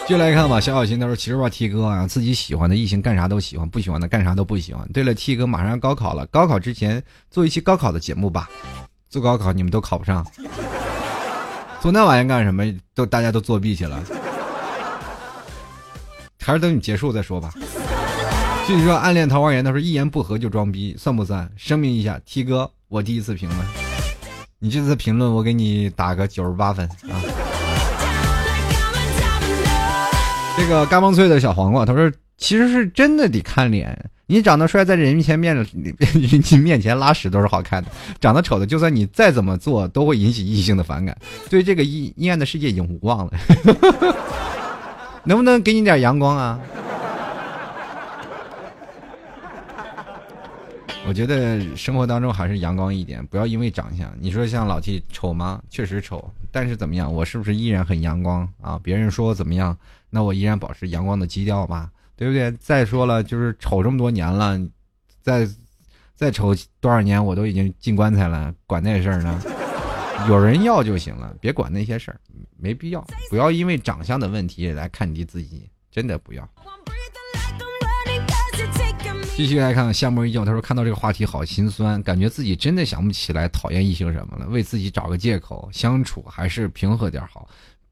[0.09, 4.89] 就来看吧，小小心他说，其实吧，T 哥啊，自己喜欢的异性干啥都喜欢，不喜欢的干啥都不喜欢。
[4.93, 8.49] 对了，T 哥马上要高考了，高考之前做一期高考的节目吧。
[9.11, 10.25] 做高考你们都考不上。
[11.81, 12.65] 做那玩意干什么？
[12.95, 14.01] 都大家都作弊去了，
[16.41, 17.53] 还是等你结束再说吧。
[18.67, 21.51] 继续说暗恋桃花源，他说一言不合就装逼，算不算？
[21.57, 23.61] 声明一下，T 哥，我第一次评论，
[24.61, 27.46] 你这次评论我给你打个九十八分啊。
[30.57, 33.97] 这个嘎嘣脆的小黄瓜，他说其实是真的得看脸。
[34.29, 35.65] 你长得帅，在人前面人
[36.61, 37.91] 面前拉屎都是好看的；
[38.21, 41.17] 长得丑的，就算你再怎么做，都会引起异性的反感。
[41.49, 43.33] 对这个阴阴暗的世界已经无望了，
[45.23, 46.59] 能不能给你点阳光啊？
[51.07, 54.13] 我觉得生活当中还是阳光一点，不要因为长相。
[54.19, 55.63] 你说像老 T 丑吗？
[55.71, 57.13] 确实丑，但是怎么样？
[57.13, 58.81] 我是不是依然很阳光啊？
[58.83, 59.79] 别人说我怎么样，
[60.17, 61.91] 那我依然保持阳光的基调吧。
[62.19, 62.51] 对不对？
[62.53, 64.59] 再说了，就是丑这么多年了，
[65.21, 65.47] 再
[66.14, 69.39] 再丑多少年，我都已经进棺材了，管那事儿呢？
[70.27, 72.19] 有人要就行了，别管那些事儿，
[72.57, 73.07] 没必要。
[73.29, 76.49] 不要因为长相的问题来看低自己，真的不要。
[79.37, 87.47] 继续来看，夏末一叫，他说看到这个话题好心酸，感觉自己真的想不起来讨厌异性什么了，为自己找个借口，相处还是平和点好。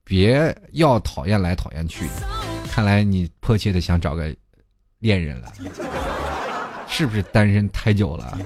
[0.04, 2.28] 别要讨厌来讨厌去的，
[2.70, 4.34] 看来你迫切的想找个
[4.98, 5.52] 恋人了，
[6.86, 8.38] 是不是单身太久了？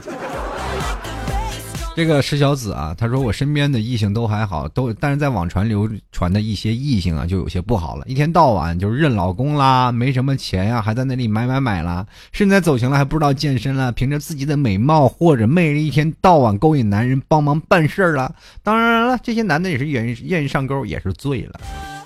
[1.99, 18.33] 这个石小子啊，他说我身边的异性都还好，都但是在网传流传的一些异性啊，就有些不好了，一天到晚就是认老公啦，没什么钱呀，还在那里买买买啦，身材走形了还不知道健身了，凭着自己的美貌或者魅力，一天到晚勾引男人帮忙办事儿了。
[18.63, 21.59] 当然了，这些男的也是愿意愿意上钩，也是醉了，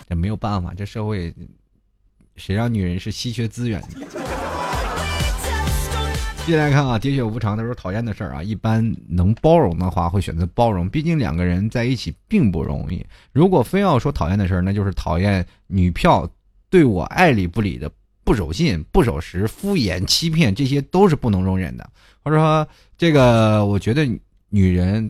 [0.09, 1.35] 这没有办法，这社会
[2.37, 4.22] 谁让女人是稀缺资源呢？
[6.45, 7.57] 接下来看啊，喋血无常。
[7.57, 13.05] 他说讨厌的事儿啊，一般能包容的话会选择包容，毕竟两个人在一起并不容易。
[13.33, 16.29] 如果非要说讨厌的事儿，那就是讨厌女票
[16.69, 17.91] 对我爱理不理的、
[18.25, 21.89] 不守信、不守时、敷衍、欺骗，这些都是不能容忍的。
[22.25, 22.67] 或者说，
[22.99, 24.05] 这个我觉得
[24.49, 25.09] 女人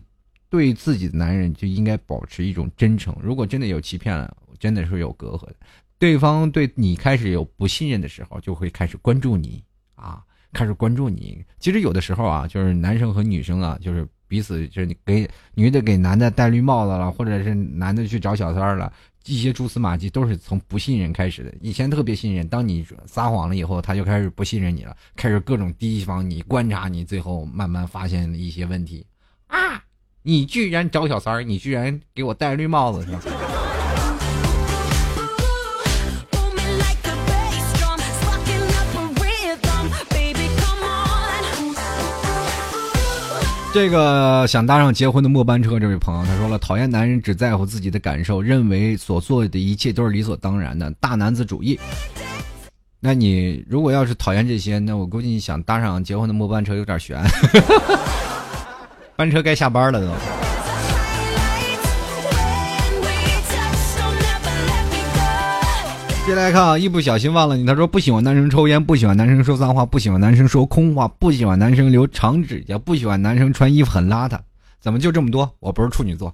[0.49, 3.13] 对自己的男人就应该保持一种真诚。
[3.19, 5.55] 如果真的有欺骗了，真的是有隔阂的，
[5.97, 9.63] 对方对你开始有不信任的时候，就会开始关注你
[9.95, 10.21] 啊。
[10.53, 18.91] 开始关注你，其实有的时候啊，就是男生和女生啊，就是彼此就是你给女的给男的戴绿帽子了，或者是男的去找小三儿了，
[19.25, 21.53] 一些蛛丝马迹都是从不信任开始的。
[21.61, 29.05] 以前特别信任，当你撒谎了以后，他就开始不信任你了，开始各种提防你、观察你，最后慢慢发现了一些问题
[29.47, 29.83] 啊！
[30.21, 33.42] 你居然找小三儿，你居然给我戴绿帽子是吧？
[43.73, 51.79] 这个想搭上结婚的末班车，这位朋友他说了：讨厌男人只在乎自己的感受，认为所做的一切都是理所当然的大男子主义。
[52.99, 57.19] 那你如果要是讨厌这些，那我估计你想搭上结婚的末班车有点悬。
[59.17, 60.52] 班车该下班了都。
[66.25, 67.65] 接下来看啊，一不小心忘了你。
[67.65, 74.39] 他说不喜欢男生抽烟，不喜欢男生说脏话，不喜欢男生说空话，不喜欢男生留长指甲，不喜欢男生穿衣服很邋遢。
[74.79, 75.53] 怎么就这么多？
[75.59, 76.33] 我不是处女座。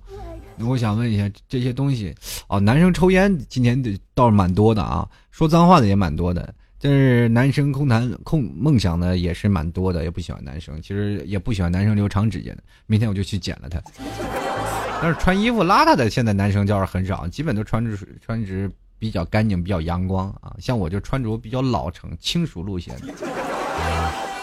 [0.59, 2.13] 我想问一下这些东西
[2.49, 3.81] 哦，男生抽烟今天
[4.13, 6.53] 倒是蛮多的啊，说脏话的也蛮多的。
[6.79, 12.61] 但是男生空谈空梦想的也是蛮多的，也不喜欢男生，其实也不喜欢男生留长指甲的。
[12.85, 13.81] 明天我就去剪了他。
[15.01, 18.69] 但是穿衣服邋遢的，现在男生倒是很少，基本都穿着穿着。
[18.99, 23.13] 比较干净，比较阳光啊，像我就穿着比较老成、轻熟路线的。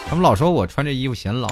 [0.07, 1.47] 他们老说我穿这衣服显老。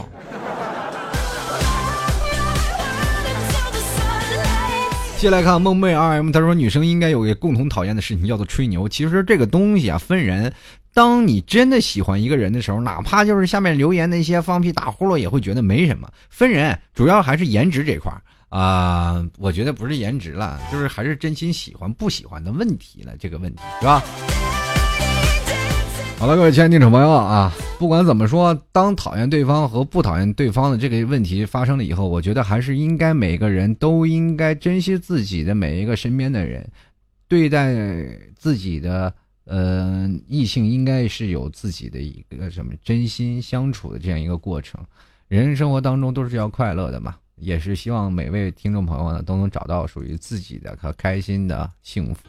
[5.18, 8.90] 接下来看梦寐 R M，他说女生应该有个共同讨厌的事情，叫做吹牛。
[8.90, 10.54] 其实这个东西啊，分人。
[10.94, 16.10] 当你真的喜欢一个人的时候，哪怕就是下面留言那些放屁打呼噜，也会觉得没什么。
[16.30, 18.22] 分人，主要还是颜值这块儿。
[18.50, 24.02] 啊，我觉得不是颜值了，就是还是真心喜欢不喜欢的问题了，这个问题是吧？
[26.18, 36.66] 好了，各位亲爱的听众朋友啊，不管怎么说，当讨厌对方和不讨厌对方的这个问题发生了以后，我觉得还是应该每个人都应该珍惜自己的每一个身边的人，
[37.28, 37.76] 对待
[38.38, 44.80] 自己的呃异性应该是有自己的一个什么真心相处的这样一个过程，
[45.28, 47.16] 人生活当中都是要快乐的嘛。
[47.38, 52.22] 也是希望每位听众朋友呢都能找到属于自己的和开心的幸福。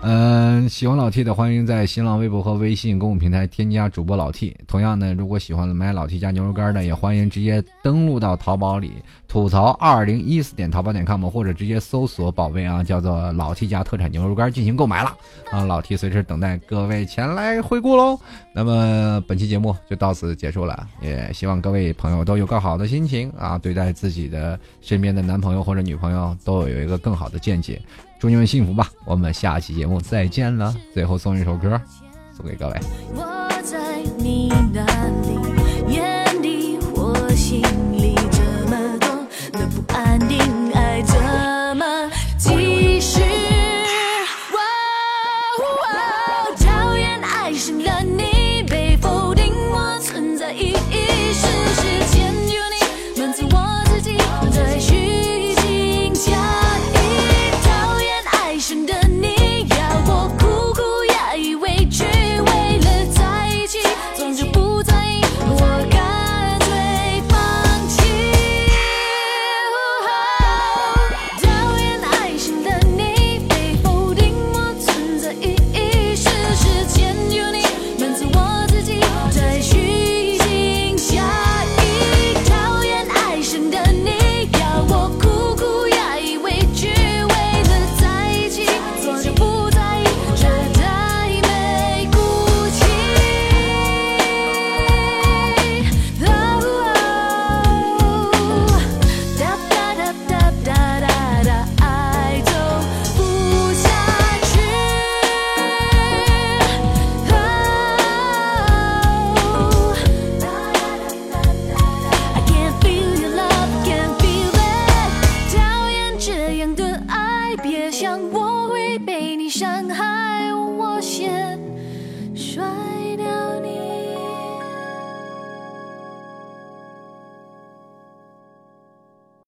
[0.00, 4.56] 嗯，喜欢老 T 的欢迎在新浪微博和微信公共平台添加主播老 T。
[4.66, 8.92] 同样呢，如果喜欢买老 T 家牛肉干的，也欢迎直接登录到淘宝里
[9.28, 15.14] 吐槽二零一四点淘宝点 com，或者直接搜索宝贝啊，叫做老 T 家特产牛肉干进行购买了。
[15.50, 18.18] 啊，老 T 随时等待各位前来惠顾喽。
[18.54, 27.80] 那么本期节目就到此结束了，也希望各位朋友都有个好的心情啊，对待自己的身边的男朋友或者女朋友都有一个更好的见解。
[28.18, 28.88] 祝你们幸福吧！
[29.04, 30.74] 我们下期节目再见了。
[30.92, 31.80] 最后送一首歌，
[32.34, 32.74] 送给各位。
[33.14, 34.84] 我在你那
[35.20, 37.62] 里，眼里或心